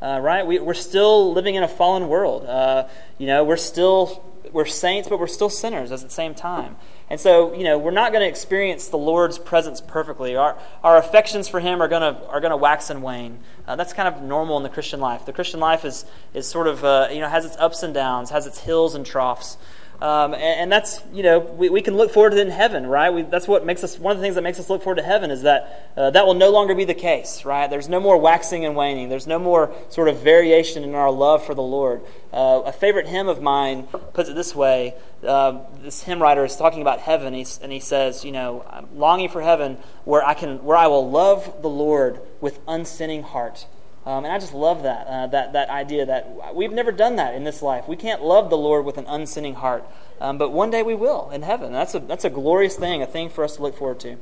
uh, 0.00 0.20
right? 0.20 0.46
We, 0.46 0.58
are 0.58 0.74
still 0.74 1.32
living 1.32 1.54
in 1.54 1.62
a 1.62 1.68
fallen 1.68 2.08
world. 2.08 2.44
Uh, 2.44 2.88
you 3.18 3.26
know, 3.26 3.44
we're 3.44 3.56
still 3.56 4.22
we're 4.52 4.66
saints, 4.66 5.08
but 5.08 5.18
we're 5.18 5.26
still 5.26 5.50
sinners 5.50 5.92
at 5.92 6.00
the 6.00 6.10
same 6.10 6.34
time. 6.34 6.76
And 7.08 7.20
so, 7.20 7.54
you 7.54 7.64
know, 7.64 7.78
we're 7.78 7.92
not 7.92 8.12
going 8.12 8.22
to 8.22 8.28
experience 8.28 8.88
the 8.88 8.98
Lord's 8.98 9.38
presence 9.38 9.80
perfectly. 9.80 10.34
Our, 10.34 10.58
our 10.82 10.96
affections 10.96 11.48
for 11.48 11.60
Him 11.60 11.80
are 11.80 11.88
going 11.88 12.02
to 12.02 12.20
are 12.28 12.40
going 12.40 12.50
to 12.50 12.56
wax 12.56 12.90
and 12.90 13.02
wane. 13.02 13.38
Uh, 13.66 13.76
that's 13.76 13.92
kind 13.92 14.12
of 14.12 14.22
normal 14.22 14.56
in 14.56 14.62
the 14.62 14.68
Christian 14.68 15.00
life. 15.00 15.24
The 15.24 15.32
Christian 15.32 15.60
life 15.60 15.84
is 15.84 16.04
is 16.34 16.46
sort 16.46 16.66
of 16.66 16.84
uh, 16.84 17.08
you 17.12 17.20
know 17.20 17.28
has 17.28 17.44
its 17.44 17.56
ups 17.58 17.82
and 17.82 17.94
downs, 17.94 18.30
has 18.30 18.46
its 18.46 18.58
hills 18.58 18.94
and 18.94 19.06
troughs. 19.06 19.56
Um, 20.00 20.34
and, 20.34 20.42
and, 20.42 20.72
that's, 20.72 21.00
you 21.10 21.22
know, 21.22 21.38
we, 21.38 21.70
we 21.70 21.80
can 21.80 21.96
look 21.96 22.10
forward 22.10 22.30
to 22.30 22.36
it 22.36 22.46
in 22.46 22.50
heaven, 22.50 22.86
right? 22.86 23.08
We, 23.08 23.22
that's 23.22 23.48
what 23.48 23.64
makes 23.64 23.82
us, 23.82 23.98
one 23.98 24.12
of 24.12 24.18
the 24.18 24.22
things 24.22 24.34
that 24.34 24.42
makes 24.42 24.60
us 24.60 24.68
look 24.68 24.82
forward 24.82 24.96
to 24.96 25.02
heaven 25.02 25.30
is 25.30 25.42
that 25.42 25.92
uh, 25.96 26.10
that 26.10 26.26
will 26.26 26.34
no 26.34 26.50
longer 26.50 26.74
be 26.74 26.84
the 26.84 26.94
case, 26.94 27.46
right? 27.46 27.68
There's 27.70 27.88
no 27.88 27.98
more 27.98 28.18
waxing 28.18 28.66
and 28.66 28.76
waning. 28.76 29.08
There's 29.08 29.26
no 29.26 29.38
more 29.38 29.74
sort 29.88 30.08
of 30.08 30.18
variation 30.18 30.84
in 30.84 30.94
our 30.94 31.10
love 31.10 31.46
for 31.46 31.54
the 31.54 31.62
Lord. 31.62 32.02
Uh, 32.30 32.62
a 32.66 32.72
favorite 32.72 33.06
hymn 33.06 33.28
of 33.28 33.40
mine 33.40 33.84
puts 34.12 34.28
it 34.28 34.34
this 34.34 34.54
way. 34.54 34.94
Uh, 35.26 35.60
this 35.80 36.02
hymn 36.02 36.20
writer 36.20 36.44
is 36.44 36.56
talking 36.56 36.82
about 36.82 37.00
heaven, 37.00 37.28
and 37.28 37.72
he 37.72 37.80
says, 37.80 38.22
you 38.22 38.32
know, 38.32 38.66
I'm 38.68 38.98
longing 38.98 39.30
for 39.30 39.40
heaven 39.40 39.78
where 40.04 40.22
I, 40.22 40.34
can, 40.34 40.62
where 40.62 40.76
I 40.76 40.88
will 40.88 41.10
love 41.10 41.62
the 41.62 41.70
Lord 41.70 42.20
with 42.42 42.60
unsinning 42.68 43.22
heart 43.22 43.66
um, 44.06 44.24
and 44.24 44.32
I 44.32 44.38
just 44.38 44.54
love 44.54 44.84
that, 44.84 45.06
uh, 45.08 45.26
that, 45.26 45.52
that 45.54 45.68
idea 45.68 46.06
that 46.06 46.54
we've 46.54 46.72
never 46.72 46.92
done 46.92 47.16
that 47.16 47.34
in 47.34 47.42
this 47.42 47.60
life. 47.60 47.88
We 47.88 47.96
can't 47.96 48.22
love 48.22 48.50
the 48.50 48.56
Lord 48.56 48.84
with 48.84 48.98
an 48.98 49.04
unsinning 49.08 49.54
heart. 49.54 49.84
Um, 50.20 50.38
but 50.38 50.52
one 50.52 50.70
day 50.70 50.84
we 50.84 50.94
will 50.94 51.28
in 51.30 51.42
heaven. 51.42 51.72
That's 51.72 51.94
a, 51.94 51.98
that's 51.98 52.24
a 52.24 52.30
glorious 52.30 52.76
thing, 52.76 53.02
a 53.02 53.06
thing 53.06 53.28
for 53.28 53.42
us 53.42 53.56
to 53.56 53.62
look 53.62 53.76
forward 53.76 53.98
to. 54.00 54.16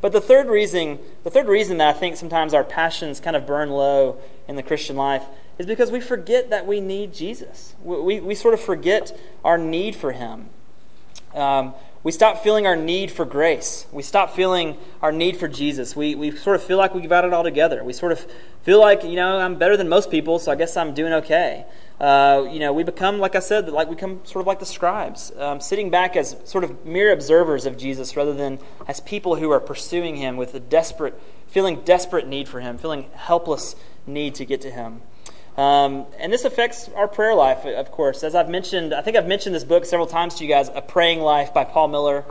But 0.00 0.10
the 0.10 0.20
third 0.20 0.48
reason, 0.48 0.98
the 1.22 1.30
third 1.30 1.46
reason 1.46 1.78
that 1.78 1.94
I 1.94 1.98
think 1.98 2.16
sometimes 2.16 2.52
our 2.52 2.64
passions 2.64 3.20
kind 3.20 3.36
of 3.36 3.46
burn 3.46 3.70
low 3.70 4.18
in 4.48 4.56
the 4.56 4.62
Christian 4.62 4.96
life 4.96 5.24
is 5.56 5.66
because 5.66 5.92
we 5.92 6.00
forget 6.00 6.50
that 6.50 6.66
we 6.66 6.80
need 6.80 7.14
Jesus. 7.14 7.74
We, 7.82 8.00
we, 8.00 8.20
we 8.20 8.34
sort 8.34 8.54
of 8.54 8.60
forget 8.60 9.16
our 9.44 9.56
need 9.56 9.94
for 9.94 10.12
Him. 10.12 10.50
Um, 11.34 11.74
we 12.08 12.12
stop 12.12 12.42
feeling 12.42 12.66
our 12.66 12.74
need 12.74 13.10
for 13.10 13.26
grace. 13.26 13.84
We 13.92 14.02
stop 14.02 14.34
feeling 14.34 14.78
our 15.02 15.12
need 15.12 15.36
for 15.36 15.46
Jesus. 15.46 15.94
We, 15.94 16.14
we 16.14 16.34
sort 16.34 16.56
of 16.56 16.62
feel 16.62 16.78
like 16.78 16.94
we've 16.94 17.06
got 17.06 17.26
it 17.26 17.34
all 17.34 17.44
together. 17.44 17.84
We 17.84 17.92
sort 17.92 18.12
of 18.12 18.26
feel 18.62 18.80
like, 18.80 19.04
you 19.04 19.14
know, 19.14 19.36
I'm 19.36 19.56
better 19.56 19.76
than 19.76 19.90
most 19.90 20.10
people, 20.10 20.38
so 20.38 20.50
I 20.50 20.54
guess 20.54 20.74
I'm 20.78 20.94
doing 20.94 21.12
okay. 21.12 21.66
Uh, 22.00 22.48
you 22.50 22.60
know, 22.60 22.72
we 22.72 22.82
become, 22.82 23.18
like 23.18 23.36
I 23.36 23.40
said, 23.40 23.68
like 23.68 23.90
we 23.90 23.94
become 23.94 24.24
sort 24.24 24.40
of 24.40 24.46
like 24.46 24.58
the 24.58 24.64
scribes, 24.64 25.32
um, 25.36 25.60
sitting 25.60 25.90
back 25.90 26.16
as 26.16 26.34
sort 26.46 26.64
of 26.64 26.86
mere 26.86 27.12
observers 27.12 27.66
of 27.66 27.76
Jesus 27.76 28.16
rather 28.16 28.32
than 28.32 28.58
as 28.86 29.00
people 29.00 29.36
who 29.36 29.50
are 29.50 29.60
pursuing 29.60 30.16
him 30.16 30.38
with 30.38 30.54
a 30.54 30.60
desperate, 30.60 31.12
feeling 31.46 31.82
desperate 31.84 32.26
need 32.26 32.48
for 32.48 32.60
him, 32.60 32.78
feeling 32.78 33.10
helpless 33.12 33.76
need 34.06 34.34
to 34.36 34.46
get 34.46 34.62
to 34.62 34.70
him. 34.70 35.02
Um, 35.58 36.06
and 36.20 36.32
this 36.32 36.44
affects 36.44 36.88
our 36.94 37.08
prayer 37.08 37.34
life, 37.34 37.64
of 37.66 37.90
course. 37.90 38.22
As 38.22 38.36
I've 38.36 38.48
mentioned, 38.48 38.94
I 38.94 39.02
think 39.02 39.16
I've 39.16 39.26
mentioned 39.26 39.56
this 39.56 39.64
book 39.64 39.84
several 39.84 40.06
times 40.06 40.36
to 40.36 40.44
you 40.44 40.48
guys, 40.48 40.70
A 40.72 40.80
Praying 40.80 41.18
Life 41.18 41.52
by 41.52 41.64
Paul 41.64 41.88
Miller. 41.88 42.24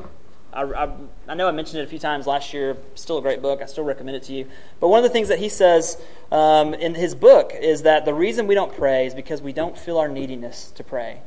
I, 0.53 0.63
I, 0.63 0.89
I, 1.27 1.33
know 1.33 1.45
I 1.45 1.51
mentioned 1.51 1.81
it 1.81 1.83
a 1.83 1.87
few 1.87 1.99
times 1.99 2.25
last 2.25 2.53
year. 2.53 2.77
Still 2.95 3.17
a 3.17 3.21
great 3.21 3.41
book. 3.41 3.61
I 3.61 3.65
still 3.65 3.83
recommend 3.83 4.15
it 4.15 4.23
to 4.23 4.33
you. 4.33 4.47
But 4.79 4.87
one 4.87 4.99
of 4.99 5.03
the 5.03 5.09
things 5.09 5.27
that 5.27 5.39
he 5.39 5.49
says 5.49 6.01
um, 6.31 6.73
in 6.73 6.95
his 6.95 7.15
book 7.15 7.51
is 7.53 7.81
that 7.81 8.05
the 8.05 8.13
reason 8.13 8.47
we 8.47 8.55
don't 8.55 8.73
pray 8.73 9.05
is 9.07 9.13
because 9.13 9.41
we 9.41 9.51
don't 9.51 9.77
feel 9.77 9.97
our 9.97 10.07
neediness 10.07 10.71
to 10.71 10.83
pray. 10.85 11.19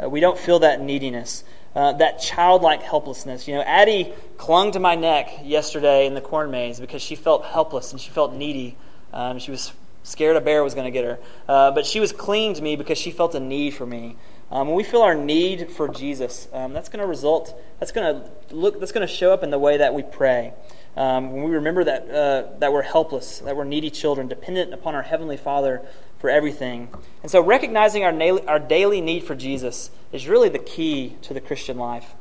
Uh, 0.00 0.08
we 0.08 0.20
don't 0.20 0.38
feel 0.38 0.60
that 0.60 0.80
neediness, 0.80 1.42
uh, 1.74 1.92
that 1.94 2.20
childlike 2.20 2.82
helplessness. 2.82 3.48
You 3.48 3.56
know, 3.56 3.62
Addie 3.62 4.12
clung 4.36 4.70
to 4.72 4.78
my 4.78 4.94
neck 4.94 5.40
yesterday 5.42 6.06
in 6.06 6.14
the 6.14 6.20
corn 6.20 6.52
maze 6.52 6.78
because 6.78 7.02
she 7.02 7.16
felt 7.16 7.46
helpless 7.46 7.90
and 7.90 8.00
she 8.00 8.10
felt 8.10 8.32
needy. 8.32 8.76
Um, 9.12 9.40
she 9.40 9.50
was 9.50 9.72
scared 10.08 10.36
a 10.36 10.40
bear 10.40 10.64
was 10.64 10.74
going 10.74 10.86
to 10.86 10.90
get 10.90 11.04
her. 11.04 11.18
Uh, 11.46 11.70
but 11.70 11.86
she 11.86 12.00
was 12.00 12.12
clinging 12.12 12.54
to 12.54 12.62
me 12.62 12.76
because 12.76 12.98
she 12.98 13.10
felt 13.10 13.34
a 13.34 13.40
need 13.40 13.74
for 13.74 13.86
me. 13.86 14.16
Um, 14.50 14.68
when 14.68 14.76
we 14.76 14.82
feel 14.82 15.02
our 15.02 15.14
need 15.14 15.70
for 15.70 15.88
Jesus, 15.88 16.48
um, 16.54 16.72
that's 16.72 16.88
going 16.88 17.00
to 17.00 17.06
result. 17.06 17.60
That's 17.78 17.92
going 17.92 18.22
to 18.22 18.54
look. 18.54 18.80
That's 18.80 18.92
going 18.92 19.06
to 19.06 19.12
show 19.12 19.32
up 19.32 19.42
in 19.42 19.50
the 19.50 19.58
way 19.58 19.76
that 19.76 19.92
we 19.92 20.02
pray. 20.02 20.54
Um, 20.96 21.32
when 21.32 21.44
we 21.44 21.50
remember 21.50 21.84
that 21.84 22.10
uh, 22.10 22.58
that 22.58 22.72
we're 22.72 22.82
helpless, 22.82 23.40
that 23.40 23.54
we're 23.54 23.64
needy 23.64 23.90
children, 23.90 24.26
dependent 24.26 24.72
upon 24.72 24.94
our 24.94 25.02
heavenly 25.02 25.36
Father 25.36 25.82
for 26.18 26.30
everything, 26.30 26.88
and 27.22 27.30
so 27.30 27.40
recognizing 27.40 28.02
our 28.04 28.10
daily, 28.10 28.44
our 28.46 28.58
daily 28.58 29.00
need 29.00 29.22
for 29.22 29.34
Jesus 29.36 29.90
is 30.12 30.26
really 30.26 30.48
the 30.48 30.58
key 30.58 31.16
to 31.22 31.34
the 31.34 31.40
Christian 31.40 31.76
life. 31.76 32.14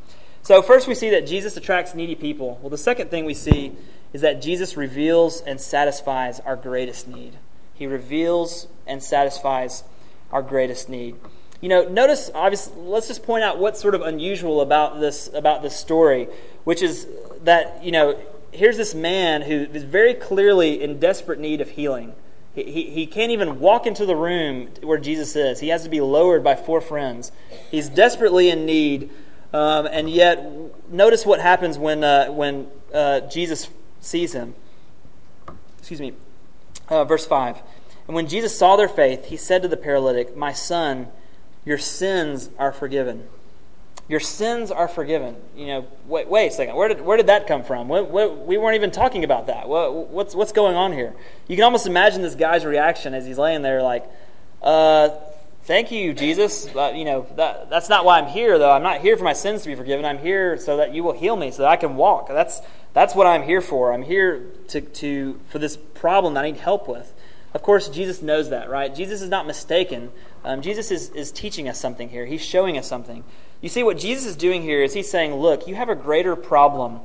So 0.43 0.61
first, 0.61 0.87
we 0.87 0.95
see 0.95 1.09
that 1.09 1.25
Jesus 1.25 1.57
attracts 1.57 1.95
needy 1.95 2.15
people. 2.15 2.59
Well, 2.61 2.69
the 2.69 2.77
second 2.77 3.09
thing 3.09 3.25
we 3.25 3.33
see 3.33 3.71
is 4.13 4.21
that 4.21 4.41
Jesus 4.41 4.77
reveals 4.77 5.41
and 5.41 5.59
satisfies 5.59 6.39
our 6.41 6.55
greatest 6.55 7.07
need. 7.07 7.37
He 7.77 7.87
reveals 7.87 8.67
and 8.85 9.01
satisfies 9.03 9.83
our 10.31 10.41
greatest 10.41 10.89
need. 10.89 11.15
You 11.61 11.69
know, 11.69 11.87
notice 11.87 12.29
obviously 12.33 12.81
let's 12.81 13.07
just 13.07 13.23
point 13.23 13.43
out 13.43 13.59
what's 13.59 13.79
sort 13.79 13.95
of 13.95 14.01
unusual 14.01 14.61
about 14.61 14.99
this 14.99 15.29
about 15.33 15.63
this 15.63 15.75
story, 15.75 16.27
which 16.63 16.81
is 16.81 17.07
that, 17.43 17.83
you 17.83 17.91
know, 17.91 18.19
here's 18.51 18.77
this 18.77 18.93
man 18.93 19.41
who 19.43 19.67
is 19.73 19.83
very 19.83 20.13
clearly 20.13 20.81
in 20.81 20.99
desperate 20.99 21.39
need 21.39 21.61
of 21.61 21.71
healing. 21.71 22.13
He, 22.53 22.89
he, 22.89 23.05
can't 23.05 23.31
even 23.31 23.59
walk 23.59 23.85
into 23.85 24.03
the 24.03 24.15
room 24.15 24.69
where 24.81 24.97
Jesus 24.97 25.35
is. 25.35 25.59
He 25.59 25.67
has 25.67 25.83
to 25.83 25.89
be 25.89 26.01
lowered 26.01 26.43
by 26.43 26.55
four 26.55 26.81
friends. 26.81 27.31
He's 27.69 27.87
desperately 27.87 28.49
in 28.49 28.65
need, 28.65 29.11
um, 29.53 29.87
and 29.91 30.09
yet 30.09 30.43
notice 30.89 31.23
what 31.23 31.39
happens 31.39 31.77
when, 31.77 32.03
uh, 32.03 32.31
when 32.31 32.67
uh, 32.91 33.19
Jesus 33.21 33.69
sees 34.01 34.33
him. 34.33 34.55
Excuse 35.77 36.01
me. 36.01 36.13
Uh, 36.89 37.05
verse 37.05 37.25
5. 37.25 37.61
And 38.07 38.15
when 38.15 38.27
Jesus 38.27 38.57
saw 38.57 38.75
their 38.75 38.87
faith, 38.87 39.25
he 39.25 39.37
said 39.37 39.61
to 39.61 39.67
the 39.67 39.77
paralytic, 39.77 40.35
My 40.35 40.53
son, 40.53 41.07
your 41.65 41.77
sins 41.77 42.49
are 42.57 42.71
forgiven. 42.71 43.27
Your 44.07 44.21
sins 44.21 44.71
are 44.71 44.87
forgiven. 44.87 45.35
You 45.55 45.67
know, 45.67 45.87
wait, 46.07 46.29
wait 46.29 46.47
a 46.47 46.51
second. 46.51 46.75
Where 46.75 46.87
did, 46.87 47.01
where 47.01 47.17
did 47.17 47.27
that 47.27 47.45
come 47.45 47.63
from? 47.63 47.89
What, 47.89 48.09
what, 48.09 48.45
we 48.45 48.57
weren't 48.57 48.75
even 48.75 48.91
talking 48.91 49.25
about 49.25 49.47
that. 49.47 49.67
What, 49.67 50.07
what's, 50.09 50.33
what's 50.33 50.53
going 50.53 50.77
on 50.77 50.93
here? 50.93 51.13
You 51.47 51.57
can 51.57 51.65
almost 51.65 51.85
imagine 51.85 52.21
this 52.21 52.35
guy's 52.35 52.63
reaction 52.63 53.13
as 53.13 53.25
he's 53.25 53.37
laying 53.37 53.63
there, 53.63 53.83
like, 53.83 54.05
uh, 54.61 55.09
Thank 55.67 55.91
you, 55.91 56.13
Jesus. 56.13 56.73
Uh, 56.73 56.93
you 56.95 57.03
know, 57.03 57.27
that, 57.35 57.69
that's 57.69 57.89
not 57.89 58.05
why 58.05 58.19
I'm 58.19 58.27
here, 58.27 58.57
though. 58.57 58.71
I'm 58.71 58.83
not 58.83 59.01
here 59.01 59.17
for 59.17 59.25
my 59.25 59.33
sins 59.33 59.63
to 59.63 59.67
be 59.67 59.75
forgiven. 59.75 60.05
I'm 60.05 60.17
here 60.17 60.57
so 60.57 60.77
that 60.77 60.93
you 60.93 61.03
will 61.03 61.11
heal 61.11 61.35
me, 61.35 61.51
so 61.51 61.63
that 61.63 61.67
I 61.67 61.75
can 61.75 61.97
walk. 61.97 62.29
That's, 62.29 62.61
that's 62.93 63.13
what 63.13 63.27
I'm 63.27 63.43
here 63.43 63.59
for. 63.59 63.91
I'm 63.91 64.03
here 64.03 64.45
to, 64.69 64.79
to, 64.79 65.37
for 65.49 65.59
this 65.59 65.75
problem 65.99 66.33
that 66.35 66.45
I 66.45 66.51
need 66.51 66.59
help 66.59 66.87
with. 66.87 67.13
Of 67.53 67.63
course, 67.63 67.89
Jesus 67.89 68.21
knows 68.21 68.49
that, 68.49 68.69
right? 68.69 68.93
Jesus 68.93 69.21
is 69.21 69.29
not 69.29 69.47
mistaken. 69.47 70.11
Um, 70.43 70.61
Jesus 70.61 70.91
is, 70.91 71.09
is 71.11 71.31
teaching 71.31 71.67
us 71.67 71.79
something 71.79 72.09
here. 72.09 72.25
He's 72.25 72.43
showing 72.43 72.77
us 72.77 72.87
something. 72.87 73.23
You 73.61 73.69
see, 73.69 73.83
what 73.83 73.97
Jesus 73.97 74.25
is 74.25 74.35
doing 74.35 74.61
here 74.61 74.83
is 74.83 74.93
he's 74.93 75.09
saying, 75.09 75.33
look, 75.33 75.67
you 75.67 75.75
have 75.75 75.89
a 75.89 75.95
greater 75.95 76.35
problem 76.35 76.99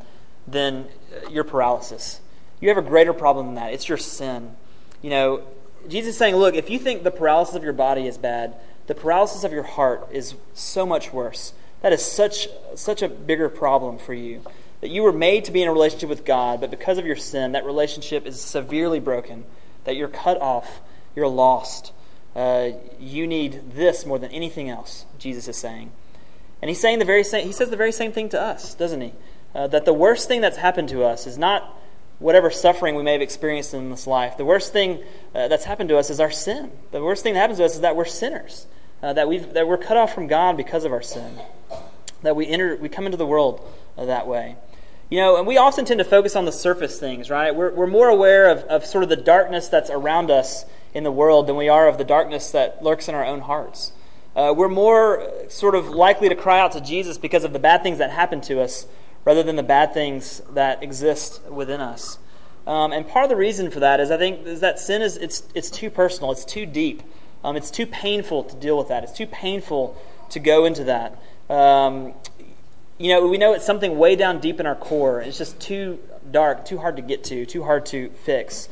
than 0.46 0.86
uh, 1.14 1.30
your 1.30 1.44
paralysis. 1.44 2.20
You 2.60 2.68
have 2.68 2.78
a 2.78 2.82
greater 2.82 3.12
problem 3.12 3.46
than 3.46 3.54
that. 3.56 3.72
It's 3.72 3.88
your 3.88 3.98
sin. 3.98 4.54
You 5.00 5.10
know, 5.10 5.42
Jesus 5.88 6.10
is 6.10 6.18
saying, 6.18 6.36
look, 6.36 6.54
if 6.54 6.70
you 6.70 6.78
think 6.78 7.02
the 7.02 7.10
paralysis 7.10 7.54
of 7.54 7.64
your 7.64 7.72
body 7.72 8.06
is 8.06 8.18
bad, 8.18 8.54
the 8.86 8.94
paralysis 8.94 9.44
of 9.44 9.52
your 9.52 9.62
heart 9.62 10.08
is 10.12 10.34
so 10.54 10.84
much 10.84 11.12
worse. 11.12 11.54
That 11.80 11.92
is 11.92 12.04
such, 12.04 12.48
such 12.74 13.02
a 13.02 13.08
bigger 13.08 13.48
problem 13.48 13.98
for 13.98 14.14
you. 14.14 14.42
That 14.82 14.90
you 14.90 15.02
were 15.02 15.12
made 15.12 15.46
to 15.46 15.52
be 15.52 15.62
in 15.62 15.68
a 15.68 15.72
relationship 15.72 16.10
with 16.10 16.24
God, 16.26 16.60
but 16.60 16.70
because 16.70 16.98
of 16.98 17.06
your 17.06 17.16
sin, 17.16 17.52
that 17.52 17.64
relationship 17.64 18.26
is 18.26 18.40
severely 18.40 19.00
broken. 19.00 19.44
That 19.84 19.96
you're 19.96 20.08
cut 20.08 20.40
off, 20.40 20.80
you're 21.16 21.28
lost. 21.28 21.92
Uh, 22.36 22.72
you 23.00 23.26
need 23.26 23.72
this 23.74 24.04
more 24.04 24.18
than 24.18 24.30
anything 24.30 24.68
else, 24.68 25.06
Jesus 25.18 25.48
is 25.48 25.56
saying. 25.56 25.92
And 26.60 26.68
he's 26.68 26.80
saying 26.80 26.98
the 26.98 27.04
very 27.04 27.24
same, 27.24 27.46
he 27.46 27.52
says 27.52 27.70
the 27.70 27.76
very 27.76 27.92
same 27.92 28.12
thing 28.12 28.28
to 28.30 28.40
us, 28.40 28.74
doesn't 28.74 29.00
he? 29.00 29.12
Uh, 29.54 29.66
that 29.68 29.84
the 29.84 29.92
worst 29.92 30.28
thing 30.28 30.40
that's 30.40 30.56
happened 30.56 30.88
to 30.90 31.04
us 31.04 31.26
is 31.26 31.38
not 31.38 31.78
whatever 32.18 32.50
suffering 32.50 32.94
we 32.94 33.02
may 33.02 33.12
have 33.12 33.20
experienced 33.20 33.74
in 33.74 33.90
this 33.90 34.06
life. 34.06 34.36
The 34.36 34.44
worst 34.44 34.72
thing 34.72 35.02
uh, 35.34 35.48
that's 35.48 35.64
happened 35.64 35.88
to 35.90 35.98
us 35.98 36.08
is 36.08 36.20
our 36.20 36.30
sin. 36.30 36.70
The 36.90 37.02
worst 37.02 37.22
thing 37.22 37.34
that 37.34 37.40
happens 37.40 37.58
to 37.58 37.64
us 37.64 37.74
is 37.74 37.80
that 37.80 37.96
we're 37.96 38.04
sinners, 38.04 38.66
uh, 39.02 39.12
that, 39.12 39.28
we 39.28 39.38
that 39.38 39.66
we're 39.66 39.76
cut 39.76 39.96
off 39.96 40.14
from 40.14 40.26
God 40.26 40.56
because 40.56 40.84
of 40.84 40.92
our 40.92 41.02
sin, 41.02 41.38
that 42.22 42.34
we, 42.34 42.46
enter, 42.46 42.76
we 42.76 42.88
come 42.88 43.06
into 43.06 43.18
the 43.18 43.26
world 43.26 43.60
uh, 43.98 44.06
that 44.06 44.26
way. 44.26 44.56
You 45.12 45.18
know, 45.18 45.36
and 45.36 45.46
we 45.46 45.58
often 45.58 45.84
tend 45.84 45.98
to 45.98 46.06
focus 46.06 46.36
on 46.36 46.46
the 46.46 46.52
surface 46.52 46.98
things, 46.98 47.28
right? 47.28 47.54
We're, 47.54 47.70
we're 47.70 47.86
more 47.86 48.08
aware 48.08 48.48
of, 48.48 48.60
of 48.60 48.86
sort 48.86 49.04
of 49.04 49.10
the 49.10 49.16
darkness 49.16 49.68
that's 49.68 49.90
around 49.90 50.30
us 50.30 50.64
in 50.94 51.04
the 51.04 51.12
world 51.12 51.48
than 51.48 51.56
we 51.56 51.68
are 51.68 51.86
of 51.86 51.98
the 51.98 52.04
darkness 52.04 52.50
that 52.52 52.82
lurks 52.82 53.10
in 53.10 53.14
our 53.14 53.22
own 53.22 53.42
hearts. 53.42 53.92
Uh, 54.34 54.54
we're 54.56 54.70
more 54.70 55.30
sort 55.48 55.74
of 55.74 55.90
likely 55.90 56.30
to 56.30 56.34
cry 56.34 56.58
out 56.58 56.72
to 56.72 56.80
Jesus 56.80 57.18
because 57.18 57.44
of 57.44 57.52
the 57.52 57.58
bad 57.58 57.82
things 57.82 57.98
that 57.98 58.08
happen 58.08 58.40
to 58.40 58.62
us 58.62 58.86
rather 59.26 59.42
than 59.42 59.56
the 59.56 59.62
bad 59.62 59.92
things 59.92 60.40
that 60.48 60.82
exist 60.82 61.42
within 61.42 61.82
us. 61.82 62.16
Um, 62.66 62.90
and 62.90 63.06
part 63.06 63.24
of 63.24 63.28
the 63.28 63.36
reason 63.36 63.70
for 63.70 63.80
that 63.80 64.00
is 64.00 64.10
I 64.10 64.16
think 64.16 64.46
is 64.46 64.60
that 64.60 64.78
sin 64.78 65.02
is 65.02 65.18
it's 65.18 65.42
it's 65.54 65.70
too 65.70 65.90
personal, 65.90 66.32
it's 66.32 66.46
too 66.46 66.64
deep, 66.64 67.02
um, 67.44 67.54
it's 67.54 67.70
too 67.70 67.84
painful 67.84 68.44
to 68.44 68.56
deal 68.56 68.78
with 68.78 68.88
that. 68.88 69.04
It's 69.04 69.12
too 69.12 69.26
painful 69.26 69.94
to 70.30 70.40
go 70.40 70.64
into 70.64 70.84
that. 70.84 71.22
Um, 71.50 72.14
you 72.98 73.08
know, 73.08 73.26
we 73.26 73.38
know 73.38 73.54
it's 73.54 73.66
something 73.66 73.98
way 73.98 74.16
down 74.16 74.40
deep 74.40 74.60
in 74.60 74.66
our 74.66 74.74
core. 74.74 75.20
It's 75.20 75.38
just 75.38 75.60
too 75.60 75.98
dark, 76.30 76.64
too 76.64 76.78
hard 76.78 76.96
to 76.96 77.02
get 77.02 77.24
to, 77.24 77.46
too 77.46 77.62
hard 77.62 77.86
to 77.86 78.10
fix. 78.10 78.68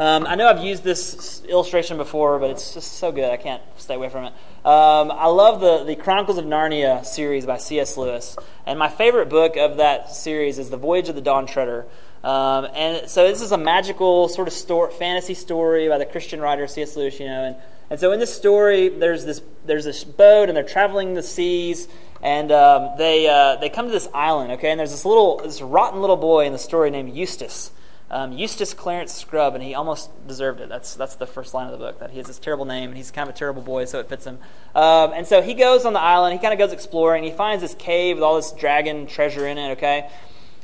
Um, 0.00 0.26
I 0.28 0.36
know 0.36 0.46
I've 0.46 0.62
used 0.62 0.84
this 0.84 1.42
illustration 1.48 1.96
before, 1.96 2.38
but 2.38 2.50
it's 2.50 2.72
just 2.72 2.98
so 2.98 3.10
good 3.10 3.32
I 3.32 3.36
can't 3.36 3.62
stay 3.78 3.94
away 3.94 4.08
from 4.08 4.26
it. 4.26 4.32
Um, 4.64 5.10
I 5.10 5.26
love 5.26 5.60
the, 5.60 5.82
the 5.82 5.96
Chronicles 5.96 6.38
of 6.38 6.44
Narnia 6.44 7.04
series 7.04 7.46
by 7.46 7.56
C.S. 7.56 7.96
Lewis. 7.96 8.36
And 8.64 8.78
my 8.78 8.88
favorite 8.88 9.28
book 9.28 9.56
of 9.56 9.78
that 9.78 10.14
series 10.14 10.60
is 10.60 10.70
The 10.70 10.76
Voyage 10.76 11.08
of 11.08 11.16
the 11.16 11.20
Dawn 11.20 11.46
Treader. 11.46 11.86
Um, 12.22 12.68
and 12.74 13.08
so 13.08 13.26
this 13.26 13.40
is 13.40 13.50
a 13.50 13.58
magical 13.58 14.28
sort 14.28 14.46
of 14.46 14.54
story, 14.54 14.92
fantasy 14.92 15.34
story 15.34 15.88
by 15.88 15.98
the 15.98 16.06
Christian 16.06 16.40
writer 16.40 16.68
C.S. 16.68 16.96
Lewis, 16.96 17.18
you 17.18 17.26
know. 17.26 17.44
And, 17.44 17.56
and 17.90 17.98
so 17.98 18.12
in 18.12 18.20
this 18.20 18.32
story, 18.32 18.88
there's 18.88 19.24
this, 19.24 19.42
there's 19.64 19.84
this 19.84 20.04
boat, 20.04 20.48
and 20.48 20.56
they're 20.56 20.62
traveling 20.62 21.14
the 21.14 21.24
seas, 21.24 21.88
and 22.22 22.50
um, 22.50 22.90
they, 22.98 23.28
uh, 23.28 23.56
they 23.56 23.68
come 23.68 23.86
to 23.86 23.92
this 23.92 24.08
island, 24.12 24.52
okay? 24.52 24.70
And 24.70 24.78
there's 24.78 24.90
this 24.90 25.04
little, 25.04 25.38
this 25.38 25.62
rotten 25.62 26.00
little 26.00 26.16
boy 26.16 26.46
in 26.46 26.52
the 26.52 26.58
story 26.58 26.90
named 26.90 27.14
Eustace. 27.14 27.70
Um, 28.10 28.32
Eustace 28.32 28.72
Clarence 28.72 29.12
Scrubb, 29.12 29.54
and 29.54 29.62
he 29.62 29.74
almost 29.74 30.10
deserved 30.26 30.60
it. 30.60 30.70
That's, 30.70 30.94
that's 30.94 31.16
the 31.16 31.26
first 31.26 31.52
line 31.52 31.66
of 31.66 31.72
the 31.72 31.78
book, 31.78 32.00
that 32.00 32.10
he 32.10 32.16
has 32.16 32.26
this 32.26 32.38
terrible 32.38 32.64
name, 32.64 32.88
and 32.88 32.96
he's 32.96 33.10
kind 33.10 33.28
of 33.28 33.34
a 33.34 33.38
terrible 33.38 33.60
boy, 33.60 33.84
so 33.84 34.00
it 34.00 34.08
fits 34.08 34.24
him. 34.24 34.38
Um, 34.74 35.12
and 35.12 35.26
so 35.26 35.42
he 35.42 35.52
goes 35.52 35.84
on 35.84 35.92
the 35.92 36.00
island, 36.00 36.32
he 36.32 36.38
kind 36.38 36.54
of 36.54 36.58
goes 36.58 36.72
exploring, 36.72 37.22
he 37.22 37.30
finds 37.30 37.62
this 37.62 37.74
cave 37.74 38.16
with 38.16 38.24
all 38.24 38.36
this 38.36 38.52
dragon 38.52 39.06
treasure 39.06 39.46
in 39.46 39.58
it, 39.58 39.72
okay? 39.72 40.08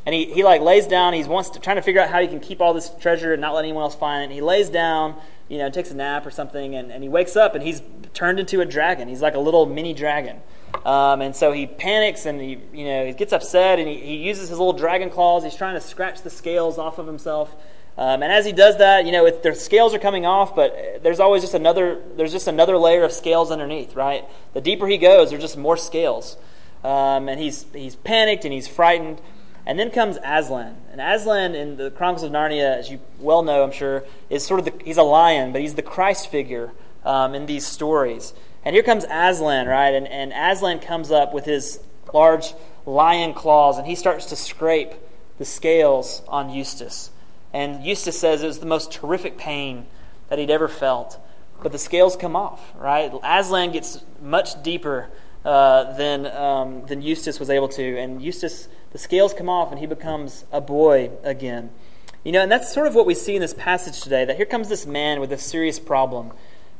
And 0.06 0.14
he, 0.14 0.24
he 0.26 0.42
like 0.42 0.60
lays 0.62 0.86
down, 0.86 1.12
he 1.12 1.22
wants 1.24 1.50
to, 1.50 1.60
trying 1.60 1.76
to 1.76 1.82
figure 1.82 2.00
out 2.00 2.10
how 2.10 2.20
he 2.20 2.28
can 2.28 2.40
keep 2.40 2.60
all 2.60 2.74
this 2.74 2.90
treasure 3.00 3.32
and 3.32 3.40
not 3.40 3.54
let 3.54 3.64
anyone 3.64 3.82
else 3.82 3.94
find 3.94 4.22
it. 4.22 4.24
And 4.24 4.32
he 4.32 4.40
lays 4.40 4.70
down, 4.70 5.16
you 5.48 5.58
know, 5.58 5.70
takes 5.70 5.90
a 5.90 5.94
nap 5.94 6.26
or 6.26 6.30
something, 6.30 6.74
and, 6.74 6.90
and 6.90 7.02
he 7.02 7.08
wakes 7.08 7.36
up 7.36 7.54
and 7.54 7.62
he's 7.62 7.82
turned 8.12 8.40
into 8.40 8.60
a 8.60 8.66
dragon. 8.66 9.08
He's 9.08 9.22
like 9.22 9.34
a 9.34 9.38
little 9.38 9.66
mini 9.66 9.94
dragon. 9.94 10.40
Um, 10.84 11.22
and 11.22 11.34
so 11.34 11.52
he 11.52 11.66
panics 11.66 12.26
and 12.26 12.40
he, 12.40 12.58
you 12.72 12.84
know, 12.84 13.06
he 13.06 13.12
gets 13.12 13.32
upset 13.32 13.78
and 13.78 13.88
he, 13.88 13.96
he 13.96 14.16
uses 14.16 14.48
his 14.48 14.58
little 14.58 14.72
dragon 14.72 15.10
claws. 15.10 15.44
He's 15.44 15.54
trying 15.54 15.74
to 15.74 15.80
scratch 15.80 16.22
the 16.22 16.30
scales 16.30 16.78
off 16.78 16.98
of 16.98 17.06
himself. 17.06 17.54
Um, 17.96 18.22
and 18.22 18.32
as 18.32 18.44
he 18.44 18.52
does 18.52 18.78
that, 18.78 19.06
you 19.06 19.12
know, 19.12 19.24
it, 19.26 19.42
the 19.42 19.54
scales 19.54 19.94
are 19.94 20.00
coming 20.00 20.26
off, 20.26 20.56
but 20.56 21.00
there's 21.02 21.20
always 21.20 21.42
just 21.42 21.54
another, 21.54 22.02
there's 22.16 22.32
just 22.32 22.48
another 22.48 22.76
layer 22.76 23.04
of 23.04 23.12
scales 23.12 23.50
underneath, 23.50 23.94
right? 23.94 24.24
The 24.52 24.60
deeper 24.60 24.88
he 24.88 24.98
goes, 24.98 25.30
there's 25.30 25.42
just 25.42 25.56
more 25.56 25.76
scales. 25.76 26.36
Um, 26.82 27.28
and 27.28 27.40
he's, 27.40 27.66
he's 27.72 27.94
panicked 27.94 28.44
and 28.44 28.52
he's 28.52 28.66
frightened. 28.66 29.20
And 29.66 29.78
then 29.78 29.90
comes 29.90 30.18
Aslan. 30.22 30.76
And 30.92 31.00
Aslan 31.00 31.54
in 31.54 31.76
the 31.76 31.90
Chronicles 31.90 32.24
of 32.24 32.32
Narnia, 32.32 32.76
as 32.76 32.90
you 32.90 33.00
well 33.18 33.42
know, 33.42 33.62
I'm 33.62 33.72
sure, 33.72 34.04
is 34.28 34.44
sort 34.44 34.60
of 34.60 34.66
the, 34.66 34.84
he's 34.84 34.98
a 34.98 35.02
lion, 35.02 35.52
but 35.52 35.62
he's 35.62 35.74
the 35.74 35.82
Christ 35.82 36.30
figure 36.30 36.72
um, 37.04 37.34
in 37.34 37.46
these 37.46 37.66
stories. 37.66 38.34
And 38.64 38.74
here 38.74 38.82
comes 38.82 39.04
Aslan, 39.10 39.66
right? 39.66 39.94
And, 39.94 40.08
and 40.08 40.32
Aslan 40.32 40.78
comes 40.78 41.10
up 41.10 41.34
with 41.34 41.44
his 41.44 41.80
large 42.12 42.54
lion 42.86 43.34
claws 43.34 43.78
and 43.78 43.86
he 43.86 43.94
starts 43.94 44.26
to 44.26 44.36
scrape 44.36 44.92
the 45.38 45.44
scales 45.44 46.22
on 46.28 46.50
Eustace. 46.50 47.10
And 47.52 47.84
Eustace 47.84 48.18
says 48.18 48.42
it 48.42 48.46
was 48.46 48.60
the 48.60 48.66
most 48.66 48.92
terrific 48.92 49.36
pain 49.36 49.86
that 50.28 50.38
he'd 50.38 50.50
ever 50.50 50.68
felt. 50.68 51.18
But 51.62 51.72
the 51.72 51.78
scales 51.78 52.16
come 52.16 52.36
off, 52.36 52.72
right? 52.76 53.12
Aslan 53.22 53.72
gets 53.72 54.02
much 54.20 54.62
deeper 54.62 55.08
uh, 55.44 55.92
than, 55.96 56.26
um, 56.26 56.86
than 56.86 57.02
Eustace 57.02 57.38
was 57.38 57.50
able 57.50 57.68
to. 57.68 57.98
And 57.98 58.22
Eustace, 58.22 58.68
the 58.92 58.98
scales 58.98 59.34
come 59.34 59.48
off 59.48 59.70
and 59.70 59.78
he 59.78 59.86
becomes 59.86 60.44
a 60.52 60.60
boy 60.60 61.10
again. 61.22 61.70
You 62.24 62.32
know, 62.32 62.40
and 62.40 62.50
that's 62.50 62.72
sort 62.72 62.86
of 62.86 62.94
what 62.94 63.04
we 63.04 63.14
see 63.14 63.34
in 63.34 63.42
this 63.42 63.52
passage 63.52 64.00
today 64.00 64.24
that 64.24 64.36
here 64.36 64.46
comes 64.46 64.68
this 64.70 64.86
man 64.86 65.20
with 65.20 65.30
a 65.30 65.38
serious 65.38 65.78
problem. 65.78 66.32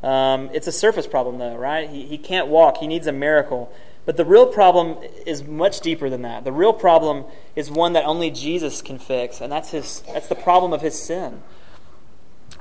Um, 0.05 0.51
it's 0.53 0.67
a 0.67 0.73
surface 0.73 1.07
problem, 1.07 1.39
though, 1.39 1.57
right? 1.57 1.89
He, 1.89 2.05
he 2.05 2.19
can't 2.19 2.49
walk, 2.49 2.77
he 2.77 2.87
needs 2.87 3.07
a 3.07 3.13
miracle. 3.13 3.73
But 4.05 4.19
the 4.19 4.25
real 4.27 4.47
problem 4.47 4.99
is 5.25 5.43
much 5.43 5.81
deeper 5.81 6.11
than 6.11 6.23
that. 6.23 6.45
The 6.45 6.53
real 6.53 6.75
problem 6.75 7.25
is 7.57 7.71
one 7.71 7.95
that 7.95 8.05
only 8.05 8.31
Jesus 8.31 8.83
can 8.83 8.99
fix, 8.99 9.41
and 9.41 9.51
that's, 9.51 9.71
his, 9.71 10.03
that's 10.13 10.29
the 10.29 10.35
problem 10.35 10.75
of 10.75 10.83
his 10.83 11.01
sin. 11.01 11.43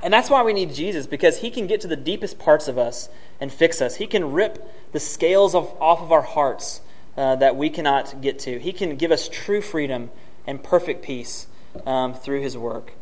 And 0.02 0.12
that's 0.12 0.30
why 0.30 0.42
we 0.42 0.54
need 0.54 0.72
Jesus, 0.72 1.06
because 1.06 1.40
he 1.40 1.50
can 1.50 1.66
get 1.66 1.82
to 1.82 1.86
the 1.86 1.96
deepest 1.96 2.38
parts 2.38 2.66
of 2.66 2.78
us 2.78 3.10
and 3.40 3.52
fix 3.52 3.82
us. 3.82 3.96
He 3.96 4.06
can 4.06 4.32
rip 4.32 4.66
the 4.92 5.00
scales 5.00 5.54
of, 5.54 5.70
off 5.82 6.00
of 6.00 6.12
our 6.12 6.22
hearts 6.22 6.80
uh, 7.16 7.36
that 7.36 7.56
we 7.56 7.68
cannot 7.68 8.22
get 8.22 8.38
to. 8.40 8.58
He 8.58 8.72
can 8.72 8.96
give 8.96 9.12
us 9.12 9.28
true 9.28 9.60
freedom 9.60 10.10
and 10.46 10.64
perfect 10.64 11.04
peace 11.04 11.46
um, 11.84 12.14
through 12.14 12.40
his 12.40 12.56
work. 12.56 12.94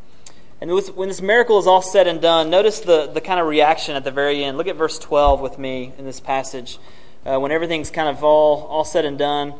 And 0.63 0.71
when 0.71 1.09
this 1.09 1.21
miracle 1.21 1.59
is 1.59 1.67
all 1.67 1.83
said 1.83 2.07
and 2.07 2.21
done, 2.21 2.49
notice 2.49 2.79
the, 2.79 3.09
the 3.09 3.21
kind 3.21 3.41
of 3.41 3.49
reaction 3.49 3.97
at 3.97 4.05
the 4.05 4.13
very 4.13 4.45
end. 4.45 4.57
Look 4.57 4.69
at 4.69 4.77
verse 4.77 4.97
12 4.97 5.41
with 5.41 5.59
me 5.59 5.93
in 5.99 6.05
this 6.05 6.21
passage. 6.21 6.79
Uh, 7.27 7.41
when 7.41 7.51
everything's 7.51 7.91
kind 7.91 8.09
of 8.09 8.23
all, 8.23 8.63
all 8.67 8.85
said 8.85 9.05
and 9.05 9.19
done, 9.19 9.55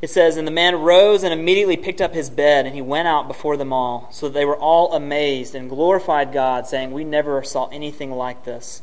it 0.00 0.08
says, 0.08 0.36
And 0.36 0.46
the 0.46 0.52
man 0.52 0.76
rose 0.76 1.24
and 1.24 1.34
immediately 1.34 1.76
picked 1.76 2.00
up 2.00 2.14
his 2.14 2.30
bed, 2.30 2.64
and 2.64 2.76
he 2.76 2.80
went 2.80 3.08
out 3.08 3.26
before 3.26 3.56
them 3.56 3.72
all, 3.72 4.08
so 4.12 4.28
that 4.28 4.34
they 4.34 4.44
were 4.44 4.56
all 4.56 4.94
amazed 4.94 5.56
and 5.56 5.68
glorified 5.68 6.32
God, 6.32 6.64
saying, 6.68 6.92
We 6.92 7.02
never 7.02 7.42
saw 7.42 7.66
anything 7.70 8.12
like 8.12 8.44
this. 8.44 8.82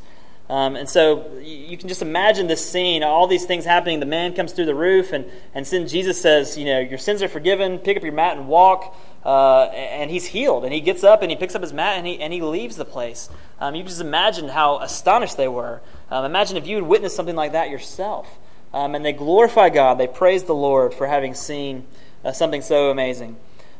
Um, 0.49 0.75
and 0.75 0.89
so 0.89 1.33
you 1.39 1.77
can 1.77 1.87
just 1.87 2.01
imagine 2.01 2.47
this 2.47 2.69
scene, 2.69 3.03
all 3.03 3.25
these 3.25 3.45
things 3.45 3.63
happening. 3.63 4.01
The 4.01 4.05
man 4.05 4.33
comes 4.33 4.51
through 4.51 4.65
the 4.65 4.75
roof, 4.75 5.13
and, 5.13 5.23
and 5.53 5.65
then 5.65 5.87
Jesus 5.87 6.21
says, 6.21 6.57
You 6.57 6.65
know, 6.65 6.79
your 6.79 6.97
sins 6.97 7.23
are 7.23 7.29
forgiven, 7.29 7.79
pick 7.79 7.95
up 7.95 8.03
your 8.03 8.11
mat 8.11 8.35
and 8.35 8.49
walk 8.49 8.93
uh, 9.27 9.65
and 9.73 10.09
he's 10.09 10.27
healed. 10.27 10.63
And 10.63 10.73
he 10.73 10.79
gets 10.79 11.03
up 11.03 11.21
and 11.21 11.29
he 11.29 11.35
picks 11.35 11.53
up 11.53 11.61
his 11.61 11.73
mat 11.73 11.97
and 11.97 12.07
he, 12.07 12.19
and 12.19 12.31
he 12.31 12.41
leaves 12.41 12.77
the 12.77 12.85
place. 12.85 13.29
Um, 13.59 13.75
you 13.75 13.81
can 13.81 13.89
just 13.89 13.99
imagine 13.99 14.47
how 14.47 14.79
astonished 14.79 15.35
they 15.35 15.49
were. 15.49 15.81
Um, 16.09 16.23
imagine 16.23 16.55
if 16.55 16.65
you 16.65 16.77
had 16.77 16.85
witnessed 16.85 17.17
something 17.17 17.35
like 17.35 17.51
that 17.51 17.69
yourself. 17.69 18.39
Um, 18.73 18.95
and 18.95 19.03
they 19.03 19.11
glorify 19.11 19.69
God, 19.69 19.97
they 19.97 20.07
praise 20.07 20.43
the 20.43 20.55
Lord 20.55 20.93
for 20.93 21.07
having 21.07 21.33
seen 21.33 21.85
uh, 22.23 22.31
something 22.31 22.61
so 22.61 22.89
amazing. 22.89 23.35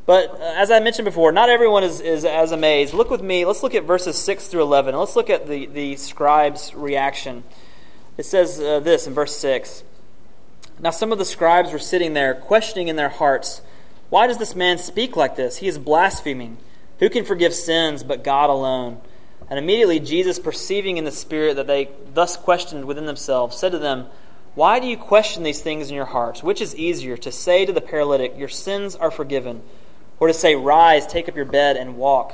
But 0.05 0.31
uh, 0.31 0.53
as 0.57 0.69
I 0.69 0.81
mentioned 0.81 1.05
before, 1.05 1.31
not 1.31 1.49
everyone 1.49 1.83
is, 1.83 2.01
is 2.01 2.25
as 2.25 2.51
amazed. 2.51 2.93
Look 2.93 3.09
with 3.09 3.21
me, 3.21 3.45
let's 3.45 3.63
look 3.63 3.75
at 3.75 3.85
verses 3.85 4.17
6 4.17 4.47
through 4.47 4.63
11. 4.63 4.95
Let's 4.95 5.15
look 5.15 5.29
at 5.29 5.47
the, 5.47 5.65
the 5.67 5.95
scribe's 5.95 6.73
reaction. 6.75 7.45
It 8.17 8.25
says 8.25 8.59
uh, 8.59 8.81
this 8.81 9.07
in 9.07 9.13
verse 9.13 9.35
6 9.37 9.83
Now 10.79 10.89
some 10.89 11.13
of 11.13 11.19
the 11.19 11.25
scribes 11.25 11.71
were 11.71 11.79
sitting 11.79 12.13
there, 12.13 12.33
questioning 12.33 12.89
in 12.89 12.97
their 12.97 13.09
hearts. 13.09 13.61
Why 14.09 14.27
does 14.27 14.37
this 14.37 14.55
man 14.55 14.77
speak 14.77 15.15
like 15.15 15.35
this? 15.35 15.57
He 15.57 15.67
is 15.67 15.77
blaspheming. 15.77 16.57
Who 16.99 17.09
can 17.09 17.25
forgive 17.25 17.53
sins 17.53 18.03
but 18.03 18.23
God 18.23 18.49
alone? 18.49 19.01
And 19.49 19.59
immediately 19.59 19.99
Jesus, 19.99 20.39
perceiving 20.39 20.97
in 20.97 21.05
the 21.05 21.11
Spirit 21.11 21.55
that 21.55 21.67
they 21.67 21.89
thus 22.13 22.35
questioned 22.35 22.85
within 22.85 23.05
themselves, 23.05 23.57
said 23.57 23.71
to 23.71 23.77
them, 23.77 24.07
Why 24.55 24.79
do 24.79 24.87
you 24.87 24.97
question 24.97 25.43
these 25.43 25.61
things 25.61 25.89
in 25.89 25.95
your 25.95 26.05
hearts? 26.05 26.43
Which 26.43 26.61
is 26.61 26.75
easier, 26.75 27.15
to 27.17 27.31
say 27.31 27.65
to 27.65 27.73
the 27.73 27.81
paralytic, 27.81 28.37
Your 28.37 28.49
sins 28.49 28.95
are 28.95 29.11
forgiven, 29.11 29.61
or 30.19 30.27
to 30.27 30.33
say, 30.33 30.55
Rise, 30.55 31.05
take 31.07 31.29
up 31.29 31.35
your 31.35 31.45
bed, 31.45 31.77
and 31.77 31.97
walk? 31.97 32.33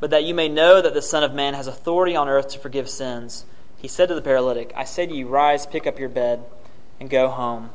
But 0.00 0.10
that 0.10 0.24
you 0.24 0.34
may 0.34 0.48
know 0.48 0.82
that 0.82 0.94
the 0.94 1.02
Son 1.02 1.22
of 1.22 1.34
Man 1.34 1.54
has 1.54 1.68
authority 1.68 2.16
on 2.16 2.28
earth 2.28 2.48
to 2.50 2.58
forgive 2.58 2.88
sins. 2.88 3.44
He 3.76 3.86
said 3.86 4.08
to 4.08 4.14
the 4.14 4.22
paralytic, 4.22 4.72
I 4.76 4.84
say 4.84 5.06
to 5.06 5.14
you, 5.14 5.28
Rise, 5.28 5.66
pick 5.66 5.86
up 5.86 5.98
your 5.98 6.08
bed, 6.08 6.44
and 6.98 7.10
go 7.10 7.28
home. 7.28 7.70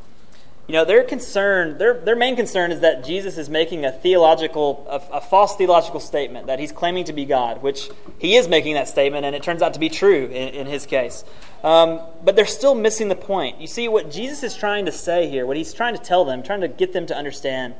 You 0.68 0.74
know, 0.74 0.84
their 0.84 1.06
concern, 1.06 1.78
their, 1.78 1.94
their 1.94 2.16
main 2.18 2.36
concern 2.36 2.74
is 2.74 2.82
that 2.82 3.06
Jesus 3.06 3.38
is 3.38 3.50
making 3.50 3.86
a 3.86 3.92
theological, 3.92 4.86
a, 4.90 5.18
a, 5.18 5.22
false 5.22 5.56
theological 5.56 6.02
statement, 6.02 6.48
that 6.48 6.60
he's 6.60 6.74
claiming 6.74 7.06
to 7.06 7.14
be 7.14 7.24
God, 7.24 7.64
which 7.64 7.90
he 8.20 8.36
is 8.36 8.50
making 8.50 8.74
that 8.74 8.90
statement, 8.90 9.26
and 9.26 9.34
it 9.34 9.44
turns 9.44 9.62
out 9.62 9.76
to 9.76 9.80
be 9.80 9.88
true 9.88 10.26
in, 10.26 10.50
in 10.50 10.68
his 10.68 10.86
case. 10.86 11.24
Um, 11.64 12.02
but 12.22 12.36
they're 12.36 12.46
still 12.46 12.76
missing 12.76 13.08
the 13.08 13.16
point. 13.16 13.62
You 13.62 13.68
see, 13.68 13.88
what 13.88 14.12
Jesus 14.12 14.44
is 14.44 14.56
trying 14.56 14.86
to 14.88 14.92
say 14.92 15.30
here, 15.30 15.46
what 15.46 15.56
he's 15.56 15.74
trying 15.74 15.96
to 15.96 16.02
tell 16.04 16.26
them, 16.26 16.44
trying 16.44 16.62
to 16.62 16.68
get 16.68 16.92
them 16.92 17.06
to 17.06 17.16
understand, 17.16 17.74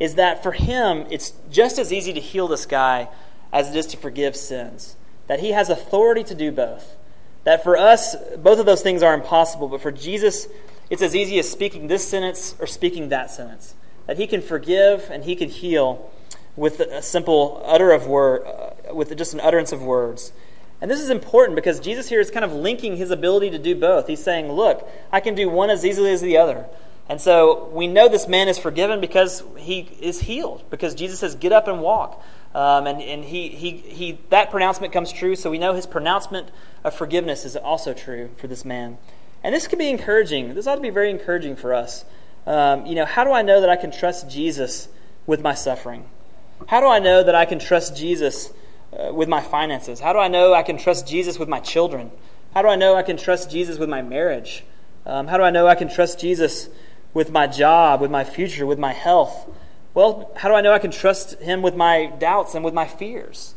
is 0.00 0.14
that 0.14 0.42
for 0.42 0.52
him, 0.52 1.04
it's 1.10 1.34
just 1.50 1.78
as 1.78 1.92
easy 1.92 2.14
to 2.14 2.20
heal 2.20 2.48
this 2.48 2.64
guy 2.64 3.10
as 3.52 3.68
it 3.68 3.76
is 3.76 3.86
to 3.88 3.98
forgive 3.98 4.36
sins. 4.36 4.96
That 5.26 5.40
he 5.40 5.50
has 5.50 5.68
authority 5.68 6.24
to 6.24 6.34
do 6.34 6.50
both. 6.50 6.96
That 7.44 7.62
for 7.62 7.76
us, 7.76 8.16
both 8.38 8.58
of 8.58 8.64
those 8.64 8.82
things 8.82 9.02
are 9.02 9.12
impossible, 9.12 9.68
but 9.68 9.82
for 9.82 9.92
Jesus, 9.92 10.48
it's 10.92 11.00
as 11.00 11.16
easy 11.16 11.38
as 11.38 11.50
speaking 11.50 11.86
this 11.86 12.06
sentence 12.06 12.54
or 12.60 12.66
speaking 12.66 13.08
that 13.08 13.30
sentence. 13.30 13.74
That 14.06 14.18
he 14.18 14.26
can 14.26 14.42
forgive 14.42 15.08
and 15.10 15.24
he 15.24 15.34
can 15.34 15.48
heal 15.48 16.12
with 16.54 16.80
a 16.80 17.00
simple 17.00 17.62
utter 17.64 17.92
of 17.92 18.06
word, 18.06 18.42
uh, 18.46 18.94
with 18.94 19.16
just 19.16 19.32
an 19.32 19.40
utterance 19.40 19.72
of 19.72 19.82
words. 19.82 20.34
And 20.82 20.90
this 20.90 21.00
is 21.00 21.08
important 21.08 21.56
because 21.56 21.80
Jesus 21.80 22.10
here 22.10 22.20
is 22.20 22.30
kind 22.30 22.44
of 22.44 22.52
linking 22.52 22.98
his 22.98 23.10
ability 23.10 23.48
to 23.52 23.58
do 23.58 23.74
both. 23.74 24.06
He's 24.06 24.22
saying, 24.22 24.52
Look, 24.52 24.86
I 25.10 25.20
can 25.20 25.34
do 25.34 25.48
one 25.48 25.70
as 25.70 25.82
easily 25.82 26.10
as 26.10 26.20
the 26.20 26.36
other. 26.36 26.66
And 27.08 27.22
so 27.22 27.70
we 27.72 27.86
know 27.86 28.10
this 28.10 28.28
man 28.28 28.48
is 28.48 28.58
forgiven 28.58 29.00
because 29.00 29.42
he 29.56 29.88
is 29.98 30.20
healed, 30.20 30.62
because 30.68 30.94
Jesus 30.94 31.20
says, 31.20 31.34
Get 31.36 31.52
up 31.52 31.68
and 31.68 31.80
walk. 31.80 32.22
Um, 32.54 32.86
and 32.86 33.00
and 33.00 33.24
he, 33.24 33.48
he, 33.48 33.78
he, 33.78 34.18
that 34.28 34.50
pronouncement 34.50 34.92
comes 34.92 35.10
true, 35.10 35.36
so 35.36 35.50
we 35.50 35.56
know 35.56 35.72
his 35.72 35.86
pronouncement 35.86 36.50
of 36.84 36.92
forgiveness 36.92 37.46
is 37.46 37.56
also 37.56 37.94
true 37.94 38.28
for 38.36 38.46
this 38.46 38.62
man. 38.62 38.98
And 39.44 39.54
this 39.54 39.66
can 39.66 39.78
be 39.78 39.90
encouraging. 39.90 40.54
This 40.54 40.66
ought 40.66 40.76
to 40.76 40.80
be 40.80 40.90
very 40.90 41.10
encouraging 41.10 41.56
for 41.56 41.74
us. 41.74 42.04
Um, 42.46 42.86
you 42.86 42.94
know, 42.94 43.04
how 43.04 43.24
do 43.24 43.32
I 43.32 43.42
know 43.42 43.60
that 43.60 43.70
I 43.70 43.76
can 43.76 43.90
trust 43.90 44.30
Jesus 44.30 44.88
with 45.26 45.42
my 45.42 45.54
suffering? 45.54 46.08
How 46.66 46.80
do 46.80 46.86
I 46.86 46.98
know 46.98 47.22
that 47.22 47.34
I 47.34 47.44
can 47.44 47.58
trust 47.58 47.96
Jesus 47.96 48.52
uh, 48.92 49.12
with 49.12 49.28
my 49.28 49.40
finances? 49.40 50.00
How 50.00 50.12
do 50.12 50.18
I 50.18 50.28
know 50.28 50.54
I 50.54 50.62
can 50.62 50.76
trust 50.76 51.08
Jesus 51.08 51.38
with 51.38 51.48
my 51.48 51.60
children? 51.60 52.10
How 52.54 52.62
do 52.62 52.68
I 52.68 52.76
know 52.76 52.94
I 52.94 53.02
can 53.02 53.16
trust 53.16 53.50
Jesus 53.50 53.78
with 53.78 53.88
my 53.88 54.02
marriage? 54.02 54.64
Um, 55.06 55.26
how 55.26 55.38
do 55.38 55.42
I 55.42 55.50
know 55.50 55.66
I 55.66 55.74
can 55.74 55.88
trust 55.88 56.20
Jesus 56.20 56.68
with 57.14 57.30
my 57.30 57.46
job, 57.46 58.00
with 58.00 58.10
my 58.10 58.24
future, 58.24 58.66
with 58.66 58.78
my 58.78 58.92
health? 58.92 59.48
Well, 59.94 60.32
how 60.36 60.48
do 60.48 60.54
I 60.54 60.60
know 60.60 60.72
I 60.72 60.78
can 60.78 60.90
trust 60.90 61.40
Him 61.40 61.62
with 61.62 61.74
my 61.74 62.06
doubts 62.06 62.54
and 62.54 62.64
with 62.64 62.74
my 62.74 62.86
fears? 62.86 63.54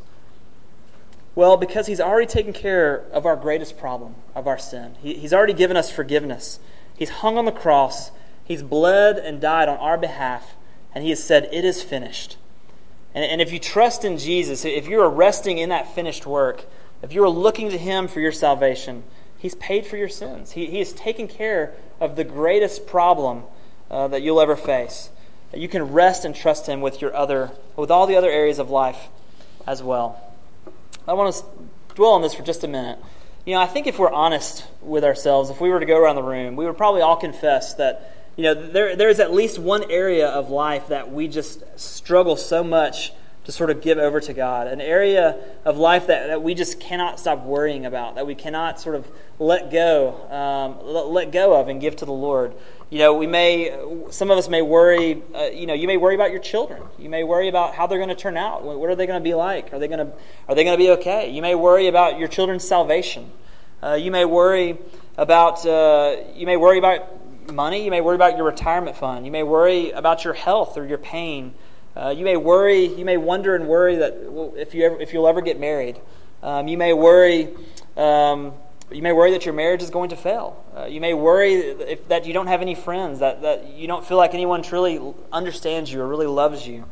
Well, 1.36 1.58
because 1.58 1.88
He's 1.88 2.00
already 2.00 2.28
taken 2.28 2.54
care 2.54 3.06
of 3.12 3.26
our 3.26 3.36
greatest 3.36 3.78
problem, 3.78 4.16
of 4.34 4.48
our 4.48 4.58
sin. 4.58 4.96
He, 5.02 5.16
he's 5.16 5.34
already 5.34 5.54
given 5.54 5.78
us 5.78 5.92
forgiveness. 5.92 6.60
He's 6.98 7.10
hung 7.10 7.38
on 7.38 7.46
the 7.46 7.52
cross, 7.52 8.12
He's 8.44 8.64
bled 8.64 9.18
and 9.18 9.42
died 9.42 9.68
on 9.68 9.78
our 9.78 9.98
behalf, 9.98 10.56
and 10.94 11.04
He 11.04 11.10
has 11.10 11.24
said, 11.24 11.50
It 11.52 11.66
is 11.66 11.84
finished. 11.84 12.38
And, 13.14 13.26
and 13.26 13.42
if 13.42 13.52
you 13.52 13.60
trust 13.60 14.06
in 14.06 14.18
Jesus, 14.18 14.64
if 14.64 14.88
you're 14.88 15.10
resting 15.10 15.58
in 15.58 15.70
that 15.70 15.94
finished 15.94 16.26
work, 16.26 16.66
if 17.02 17.12
you're 17.12 17.30
looking 17.30 17.70
to 17.70 17.78
Him 17.78 18.08
for 18.08 18.22
your 18.22 18.32
salvation, 18.32 19.04
He's 19.38 19.56
paid 19.56 19.86
for 19.86 19.98
your 19.98 20.10
sins. 20.10 20.54
He, 20.54 20.68
he 20.68 20.80
has 20.80 20.94
taken 20.94 21.28
care 21.28 21.74
of 22.00 22.16
the 22.16 22.24
greatest 22.24 22.88
problem 22.88 23.44
uh, 23.92 24.08
that 24.08 24.22
you'll 24.22 24.42
ever 24.42 24.56
face. 24.56 25.10
You 25.54 25.68
can 25.68 25.92
rest 25.92 26.26
and 26.26 26.36
trust 26.36 26.68
Him 26.68 26.82
with 26.82 27.02
your 27.02 27.16
other, 27.16 27.52
with 27.76 27.92
all 27.92 28.08
the 28.08 28.16
other 28.16 28.30
areas 28.30 28.60
of 28.60 28.70
life 28.70 29.10
as 29.68 29.84
well. 29.84 30.25
I 31.08 31.14
want 31.14 31.36
to 31.36 31.44
dwell 31.96 32.12
on 32.12 32.22
this 32.22 32.34
for 32.34 32.44
just 32.44 32.64
a 32.64 32.68
minute. 32.68 33.00
You 33.46 33.54
know, 33.54 33.62
I 33.62 33.68
think 33.68 33.86
if 33.86 34.00
we're 34.00 34.12
honest 34.12 34.66
with 34.82 35.04
ourselves, 35.04 35.50
if 35.50 35.62
we 35.62 35.70
were 35.70 35.80
to 35.80 35.86
go 35.86 35.98
around 35.98 36.16
the 36.16 36.24
room, 36.24 36.56
we 36.56 36.66
would 36.66 36.78
probably 36.78 37.02
all 37.02 37.16
confess 37.16 37.76
that 37.76 38.12
you 38.36 38.44
know, 38.44 38.54
there, 38.54 38.96
there 38.96 39.10
is 39.10 39.20
at 39.20 39.34
least 39.34 39.60
one 39.60 39.90
area 39.90 40.28
of 40.28 40.50
life 40.50 40.88
that 40.90 41.12
we 41.12 41.28
just 41.28 41.64
struggle 41.80 42.36
so 42.36 42.64
much 42.64 43.14
to 43.46 43.52
sort 43.52 43.70
of 43.70 43.82
give 43.82 43.98
over 43.98 44.20
to 44.20 44.34
God, 44.34 44.68
an 44.68 44.82
area 44.82 45.38
of 45.64 45.78
life 45.78 46.08
that, 46.08 46.28
that 46.28 46.42
we 46.42 46.56
just 46.56 46.80
cannot 46.80 47.20
stop 47.20 47.44
worrying 47.44 47.86
about, 47.86 48.16
that 48.16 48.26
we 48.26 48.34
cannot 48.34 48.80
sort 48.80 48.96
of 48.96 49.10
let 49.38 49.72
go, 49.72 50.28
um, 50.32 51.14
let, 51.14 51.32
go 51.32 51.60
of 51.60 51.68
and 51.68 51.80
give 51.80 51.96
to 51.98 52.06
the 52.06 52.12
Lord. 52.12 52.56
You 52.90 53.00
know, 53.00 53.14
we 53.14 53.28
may, 53.28 53.78
some 54.10 54.32
of 54.32 54.38
us 54.38 54.50
may 54.50 54.64
worry, 54.64 55.22
uh, 55.36 55.46
you 55.46 55.68
know, 55.68 55.76
you 55.76 55.86
may 55.88 55.98
worry 55.98 56.16
about 56.16 56.32
your 56.32 56.40
children. 56.40 56.82
You 56.98 57.10
may 57.10 57.24
worry 57.24 57.48
about 57.48 57.76
how 57.76 57.86
they're 57.86 58.00
going 58.00 58.10
to 58.10 58.16
turn 58.16 58.36
out. 58.36 58.64
What 58.64 58.90
are 58.90 58.96
they 58.96 59.06
going 59.06 59.20
to 59.20 59.24
be 59.24 59.36
like? 59.36 59.74
Are 59.74 59.80
they 59.80 59.88
going 59.88 60.06
to, 60.06 60.12
are 60.48 60.56
they 60.56 60.64
going 60.64 60.78
to 60.78 60.84
be 60.84 60.90
okay? 60.92 61.30
You 61.30 61.42
may 61.42 61.54
worry 61.54 61.88
about 61.88 62.18
your 62.18 62.28
children's 62.28 62.68
salvation. 62.68 63.32
Uh, 63.84 63.94
you 63.94 64.10
may 64.10 64.26
worry 64.26 64.80
about, 65.18 65.64
uh, 65.66 66.16
you 66.34 66.48
may 66.48 66.58
worry 66.58 66.80
about 66.80 67.52
money. 67.54 67.86
You 67.86 67.92
may 67.92 68.02
worry 68.02 68.16
about 68.16 68.38
your 68.38 68.46
retirement 68.46 68.98
fund. 68.98 69.26
You 69.26 69.32
may 69.32 69.44
worry 69.44 69.92
about 69.92 70.24
your 70.24 70.34
health 70.34 70.78
or 70.78 70.86
your 70.86 70.98
pain. 70.98 71.54
Uh, 71.96 72.10
you 72.10 72.26
may 72.26 72.36
worry. 72.36 72.86
You 72.86 73.06
may 73.06 73.18
wonder 73.18 73.56
and 73.56 73.68
worry 73.68 73.96
that 73.98 74.32
well, 74.32 74.54
if 74.58 74.74
you 74.74 74.86
ever, 74.86 75.00
if 75.00 75.14
you'll 75.14 75.28
ever 75.28 75.42
get 75.42 75.60
married. 75.60 76.00
Um, 76.44 76.68
you 76.68 76.78
may 76.78 76.94
worry. 76.94 77.50
Um, 77.96 78.54
you 78.92 79.02
may 79.02 79.14
worry 79.14 79.32
that 79.32 79.46
your 79.46 79.54
marriage 79.54 79.82
is 79.82 79.90
going 79.90 80.10
to 80.10 80.16
fail. 80.16 80.64
Uh, 80.78 80.86
you 80.86 81.02
may 81.02 81.14
worry 81.14 81.56
if, 81.56 82.08
that 82.10 82.26
you 82.26 82.34
don't 82.34 82.48
have 82.48 82.62
any 82.62 82.76
friends. 82.76 83.20
That 83.20 83.42
that 83.44 83.70
you 83.70 83.88
don't 83.88 84.06
feel 84.06 84.18
like 84.18 84.34
anyone 84.34 84.62
truly 84.62 85.00
understands 85.32 85.92
you 85.92 86.02
or 86.02 86.08
really 86.08 86.28
loves 86.28 86.68
you. 86.68 86.86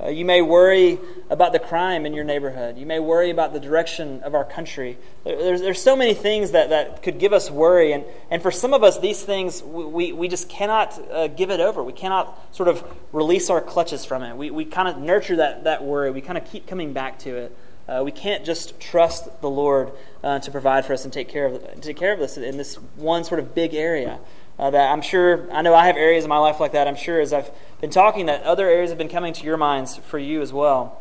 Uh, 0.00 0.08
you 0.08 0.24
may 0.24 0.40
worry 0.40 0.96
about 1.28 1.52
the 1.52 1.58
crime 1.58 2.06
in 2.06 2.12
your 2.12 2.22
neighborhood. 2.24 2.78
You 2.78 2.86
may 2.86 3.00
worry 3.00 3.30
about 3.30 3.52
the 3.52 3.58
direction 3.58 4.22
of 4.22 4.32
our 4.32 4.44
country. 4.44 4.96
There's, 5.24 5.60
there's 5.60 5.82
so 5.82 5.96
many 5.96 6.14
things 6.14 6.52
that, 6.52 6.70
that 6.70 7.02
could 7.02 7.18
give 7.18 7.32
us 7.32 7.50
worry. 7.50 7.92
And, 7.92 8.04
and 8.30 8.40
for 8.40 8.52
some 8.52 8.72
of 8.72 8.84
us, 8.84 8.98
these 9.00 9.22
things, 9.24 9.60
we, 9.60 10.12
we 10.12 10.28
just 10.28 10.48
cannot 10.48 10.96
uh, 11.10 11.26
give 11.26 11.50
it 11.50 11.58
over. 11.58 11.82
We 11.82 11.92
cannot 11.92 12.38
sort 12.54 12.68
of 12.68 12.84
release 13.12 13.50
our 13.50 13.60
clutches 13.60 14.04
from 14.04 14.22
it. 14.22 14.36
We, 14.36 14.50
we 14.50 14.64
kind 14.64 14.86
of 14.86 14.98
nurture 14.98 15.36
that, 15.36 15.64
that 15.64 15.82
worry. 15.82 16.12
We 16.12 16.20
kind 16.20 16.38
of 16.38 16.44
keep 16.44 16.68
coming 16.68 16.92
back 16.92 17.18
to 17.20 17.36
it. 17.36 17.56
Uh, 17.88 18.02
we 18.04 18.12
can't 18.12 18.44
just 18.44 18.78
trust 18.78 19.40
the 19.40 19.50
Lord 19.50 19.90
uh, 20.22 20.38
to 20.40 20.50
provide 20.50 20.84
for 20.84 20.92
us 20.92 21.04
and 21.04 21.12
take 21.12 21.28
care 21.28 21.46
of, 21.46 21.80
take 21.80 21.96
care 21.96 22.12
of 22.12 22.20
this 22.20 22.36
in 22.36 22.56
this 22.56 22.76
one 22.96 23.24
sort 23.24 23.40
of 23.40 23.54
big 23.54 23.74
area. 23.74 24.20
Uh, 24.58 24.70
that 24.70 24.90
I'm 24.90 25.02
sure, 25.02 25.50
I 25.52 25.62
know 25.62 25.72
I 25.74 25.86
have 25.86 25.96
areas 25.96 26.24
in 26.24 26.28
my 26.28 26.38
life 26.38 26.58
like 26.58 26.72
that. 26.72 26.88
I'm 26.88 26.96
sure 26.96 27.20
as 27.20 27.32
I've 27.32 27.50
been 27.80 27.90
talking 27.90 28.26
that 28.26 28.42
other 28.42 28.68
areas 28.68 28.90
have 28.90 28.98
been 28.98 29.08
coming 29.08 29.32
to 29.34 29.44
your 29.44 29.56
minds 29.56 29.96
for 29.96 30.18
you 30.18 30.42
as 30.42 30.52
well. 30.52 31.00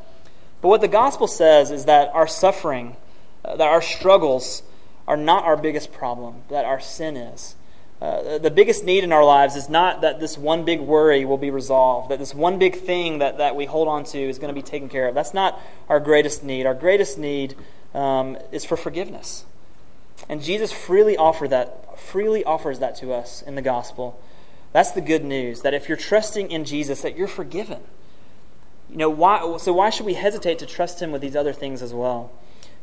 But 0.62 0.68
what 0.70 0.82
the 0.82 0.88
gospel 0.88 1.28
says 1.28 1.72
is 1.72 1.86
that 1.86 2.10
our 2.14 2.28
suffering, 2.28 2.96
uh, 3.44 3.56
that 3.56 3.68
our 3.68 3.82
struggles 3.82 4.62
are 5.08 5.18
not 5.18 5.44
our 5.44 5.58
biggest 5.58 5.92
problem, 5.92 6.44
that 6.50 6.66
our 6.66 6.80
sin 6.80 7.18
is. 7.18 7.56
Uh, 8.00 8.38
the 8.38 8.52
biggest 8.52 8.84
need 8.84 9.04
in 9.04 9.12
our 9.12 9.26
lives 9.26 9.56
is 9.56 9.70
not 9.70 10.02
that 10.02 10.20
this 10.20 10.38
one 10.38 10.64
big 10.64 10.80
worry 10.80 11.26
will 11.26 11.38
be 11.38 11.50
resolved, 11.50 12.12
that 12.12 12.20
this 12.20 12.36
one 12.36 12.60
big 12.60 12.76
thing 12.76 13.18
that, 13.20 13.40
that 13.40 13.56
we 13.56 13.66
hold 13.66 13.88
on 13.88 14.04
to 14.04 14.20
is 14.20 14.38
going 14.38 14.54
to 14.54 14.60
be 14.60 14.62
taken 14.62 14.88
care 14.88 15.08
of. 15.08 15.16
That's 15.16 15.34
not 15.34 15.60
our 15.90 16.00
greatest 16.00 16.44
need. 16.44 16.68
Our 16.68 16.76
greatest 16.76 17.18
need 17.18 17.56
um, 17.96 18.38
is 18.52 18.66
for 18.66 18.78
forgiveness. 18.78 19.46
And 20.30 20.42
Jesus 20.44 20.72
freely 20.72 21.16
offer 21.16 21.48
that, 21.48 22.00
freely 22.00 22.44
offers 22.44 22.80
that 22.80 22.96
to 22.98 23.14
us 23.14 23.42
in 23.42 23.56
the 23.56 23.62
gospel. 23.62 24.20
That's 24.74 24.92
the 24.92 25.02
good 25.02 25.24
news, 25.24 25.62
that 25.62 25.74
if 25.74 25.88
you're 25.88 25.98
trusting 25.98 26.52
in 26.52 26.66
Jesus, 26.66 27.02
that 27.02 27.18
you're 27.18 27.28
forgiven. 27.28 27.82
You 28.90 28.98
know, 28.98 29.10
why, 29.10 29.58
so 29.58 29.74
why 29.74 29.90
should 29.90 30.06
we 30.06 30.14
hesitate 30.14 30.60
to 30.60 30.66
trust 30.66 31.02
him 31.02 31.12
with 31.12 31.22
these 31.22 31.36
other 31.36 31.54
things 31.54 31.82
as 31.82 31.94
well? 31.94 32.32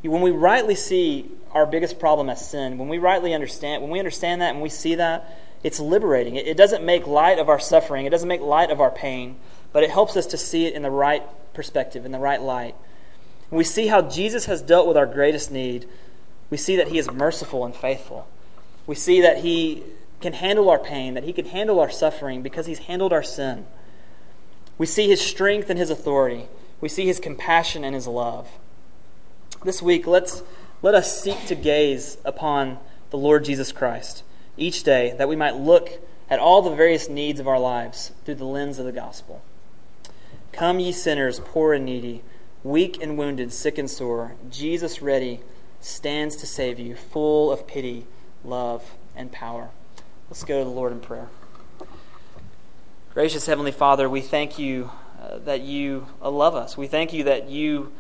When 0.03 0.21
we 0.21 0.31
rightly 0.31 0.75
see 0.75 1.31
our 1.53 1.65
biggest 1.65 1.99
problem 1.99 2.29
as 2.29 2.47
sin, 2.47 2.77
when 2.77 2.89
we 2.89 2.99
rightly 2.99 3.33
understand, 3.33 3.83
when 3.83 3.91
we 3.91 3.99
understand 3.99 4.43
that 4.43 4.53
and 4.53 4.63
we 4.63 4.69
see 4.69 4.97
that, 4.97 5.39
it's 5.63 5.81
liberating. 5.81 6.37
It, 6.37 6.47
it 6.47 6.57
doesn't 6.59 6.85
make 6.85 7.07
light 7.07 7.39
of 7.39 7.49
our 7.49 7.59
suffering, 7.59 8.05
it 8.05 8.11
doesn't 8.11 8.29
make 8.29 8.43
light 8.43 8.71
of 8.71 8.81
our 8.81 8.91
pain, 8.91 9.37
but 9.73 9.83
it 9.83 9.91
helps 9.91 10.17
us 10.17 10.27
to 10.27 10.37
see 10.37 10.67
it 10.67 10.75
in 10.75 10.83
the 10.83 10.91
right 10.91 11.23
perspective, 11.55 12.05
in 12.05 12.13
the 12.13 12.19
right 12.19 12.41
light. 12.41 12.75
We 13.51 13.65
see 13.65 13.87
how 13.87 14.03
Jesus 14.03 14.47
has 14.47 14.61
dealt 14.61 14.87
with 14.87 14.97
our 14.97 15.07
greatest 15.07 15.51
need, 15.51 15.89
we 16.51 16.57
see 16.57 16.77
that 16.77 16.89
He 16.89 16.99
is 16.99 17.11
merciful 17.11 17.65
and 17.65 17.75
faithful. 17.75 18.29
We 18.87 18.95
see 18.95 19.21
that 19.21 19.39
He 19.39 19.83
can 20.21 20.35
handle 20.35 20.71
our 20.71 20.79
pain, 20.79 21.15
that 21.15 21.25
He 21.25 21.33
can 21.33 21.47
handle 21.47 21.81
our 21.81 21.91
suffering 21.91 22.43
because 22.43 22.67
He's 22.67 22.81
handled 22.81 23.13
our 23.13 23.23
sin. 23.23 23.67
We 24.79 24.87
see 24.87 25.09
His 25.09 25.21
strength 25.21 25.71
and 25.71 25.79
His 25.79 25.91
authority. 25.91 26.47
We 26.81 26.89
see 26.89 27.07
His 27.07 27.21
compassion 27.21 27.85
and 27.85 27.95
His 27.95 28.07
love. 28.07 28.49
This 29.65 29.81
week, 29.81 30.07
let's, 30.07 30.43
let 30.83 30.95
us 30.95 31.21
seek 31.21 31.47
to 31.47 31.55
gaze 31.55 32.19
upon 32.25 32.79
the 33.11 33.19
Lord 33.19 33.45
Jesus 33.45 33.73
Christ 33.73 34.23
each 34.57 34.83
day 34.83 35.15
that 35.19 35.29
we 35.29 35.37
might 35.37 35.57
look 35.57 35.91
at 36.29 36.39
all 36.39 36.63
the 36.63 36.75
various 36.75 37.09
needs 37.09 37.41
of 37.41 37.49
our 37.49 37.59
lives 37.59 38.13
through 38.25 38.37
the 38.37 38.45
lens 38.45 38.79
of 38.79 38.85
the 38.85 38.93
gospel. 38.93 39.43
Come, 40.53 40.81
ye 40.81 40.93
sinners, 40.93 41.41
poor 41.41 41.75
and 41.75 41.85
needy, 41.85 42.23
weak 42.63 43.03
and 43.03 43.19
wounded, 43.19 43.53
sick 43.53 43.79
and 43.79 43.91
sore, 43.91 44.37
Jesus 44.51 45.03
ready 45.03 45.41
stands 45.85 46.35
to 46.37 46.47
save 46.47 46.79
you, 46.79 46.97
full 46.97 47.53
of 47.53 47.67
pity, 47.67 48.07
love, 48.43 48.95
and 49.15 49.31
power. 49.31 49.69
Let's 50.31 50.43
go 50.43 50.59
to 50.59 50.65
the 50.65 50.71
Lord 50.71 50.93
in 50.93 51.01
prayer. 51.01 51.29
Gracious 53.13 53.47
Heavenly 53.47 53.71
Father, 53.71 54.09
we 54.09 54.23
thank 54.23 54.59
you 54.59 54.91
uh, 55.21 55.39
that 55.41 55.61
you 55.61 56.07
uh, 56.23 56.31
love 56.31 56.55
us. 56.55 56.77
We 56.77 56.87
thank 56.87 57.13
you 57.13 57.25
that 57.25 57.51
you 57.51 57.93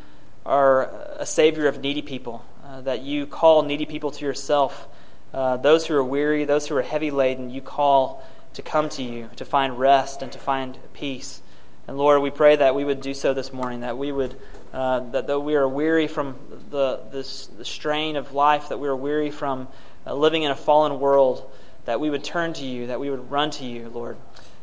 are 0.46 0.90
a 1.18 1.26
Savior 1.26 1.68
of 1.68 1.80
needy 1.80 2.00
people, 2.00 2.44
uh, 2.64 2.80
that 2.80 3.02
you 3.02 3.26
call 3.26 3.62
needy 3.62 3.84
people 3.84 4.10
to 4.12 4.24
yourself. 4.24 4.88
Uh, 5.34 5.58
those 5.58 5.86
who 5.86 5.94
are 5.94 6.04
weary, 6.04 6.44
those 6.44 6.66
who 6.66 6.76
are 6.76 6.82
heavy 6.82 7.10
laden, 7.10 7.50
you 7.50 7.60
call 7.60 8.24
to 8.54 8.62
come 8.62 8.88
to 8.88 9.02
you, 9.02 9.28
to 9.36 9.44
find 9.44 9.78
rest 9.78 10.22
and 10.22 10.32
to 10.32 10.38
find 10.38 10.78
peace. 10.94 11.42
And 11.86 11.98
Lord, 11.98 12.22
we 12.22 12.30
pray 12.30 12.56
that 12.56 12.74
we 12.74 12.84
would 12.84 13.02
do 13.02 13.12
so 13.12 13.34
this 13.34 13.52
morning, 13.52 13.80
that 13.80 13.98
we 13.98 14.10
would 14.10 14.36
uh, 14.74 14.98
that 15.10 15.28
though 15.28 15.38
we 15.38 15.54
are 15.54 15.68
weary 15.68 16.08
from 16.08 16.34
the, 16.70 17.00
this, 17.12 17.46
the 17.46 17.64
strain 17.64 18.16
of 18.16 18.32
life, 18.32 18.70
that 18.70 18.80
we 18.80 18.88
are 18.88 18.96
weary 18.96 19.30
from 19.30 19.68
uh, 20.04 20.12
living 20.12 20.42
in 20.42 20.50
a 20.50 20.56
fallen 20.56 20.98
world, 20.98 21.48
that 21.84 22.00
we 22.00 22.10
would 22.10 22.24
turn 22.24 22.52
to 22.54 22.64
you, 22.64 22.88
that 22.88 22.98
we 22.98 23.08
would 23.08 23.30
run 23.30 23.50
to 23.52 23.64
you, 23.64 23.88
Lord, 23.88 24.16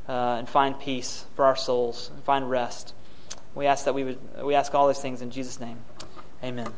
uh, 0.09 0.35
and 0.37 0.49
find 0.49 0.77
peace 0.77 1.23
for 1.35 1.45
our 1.45 1.55
souls, 1.55 2.11
and 2.13 2.21
find 2.25 2.49
rest. 2.49 2.93
We 3.55 3.67
ask 3.67 3.85
that 3.85 3.95
we 3.95 4.03
would 4.03 4.43
we 4.43 4.53
ask 4.53 4.75
all 4.75 4.89
these 4.89 4.99
things 4.99 5.21
in 5.21 5.31
Jesus' 5.31 5.61
name. 5.61 5.77
Amen. 6.43 6.73